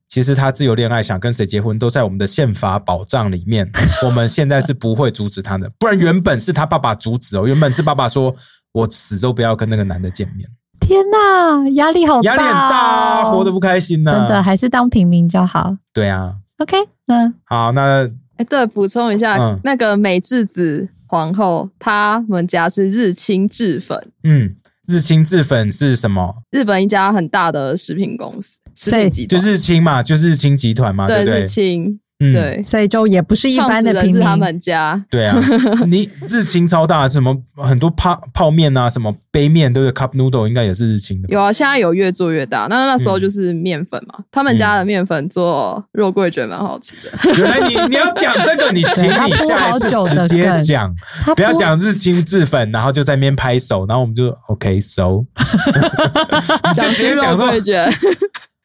[0.08, 3.70] 其实他自由恋爱，想跟谁结婚都在我们的宪法保障里面，
[4.06, 5.70] 我们现在是不会阻止他的。
[5.78, 8.36] 不然原本是他爸爸阻止哦，原本是爸爸说
[8.72, 10.48] 我死都不要跟那个男的见面，
[10.80, 15.76] 天哪，压力好大、哦，压力很大，活得不开心呐、真的，还是当平民就好。
[15.94, 16.36] 对啊。
[16.60, 16.76] OK，
[17.08, 24.56] 嗯，好，那哎，对，补充一下，嗯那个美智子皇后，他们家是日清制粉，嗯，
[24.88, 26.34] 日清制粉是什么？
[26.52, 31.48] 日本一家很大的食品公司，食所以就品集团，日清嘛，就是日清集团嘛，对不对对日？
[31.48, 34.14] 清，嗯，对，所以就也不是一般的平民。
[34.14, 35.40] 人是他们家，对啊，
[35.86, 41.30] 你日清超大，什么很多泡泡面啊，什么杯面，对不对？Cup noodle 应该也是日清的。
[41.30, 42.66] 有啊，现在有越做越大。
[42.70, 47.34] 那那时候就是面粉嘛，他们家的面粉做肉桂卷蛮好吃的。
[47.40, 50.92] 原来你你要讲这个，你请你下一次直接讲，
[51.24, 57.88] 他不要讲日清制粉，然后就在那边拍手，然后我们就 OK 收， 你就直想吃肉接讲说桂卷，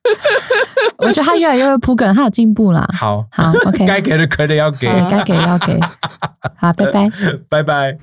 [0.99, 2.89] 我觉得他越来越会铺梗，他有进步啦。
[2.93, 5.79] 好，好，OK， 该给的可得要给，对该给要给。
[6.57, 7.11] 好，拜拜。
[7.49, 7.99] 拜拜。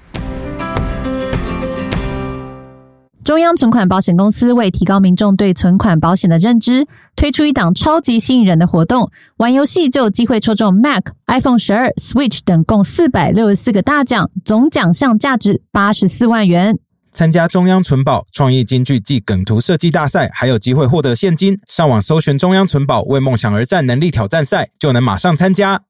[3.23, 16.79] 中央存款保险公司为提高民众对存款保险的认知，推出一档超级吸引人的活动，玩游戏就有机会抽中 Mac、iPhone 十二、Switch 等共四百六十四个大奖，总奖项价值八十四万元。
[17.11, 21.59] 参加中央存宝创意京剧暨梗图设计大赛，还有机会获得现金。
[21.67, 25.81] 上网搜寻中央存宝为梦想而战能力挑战赛，就能马上参加。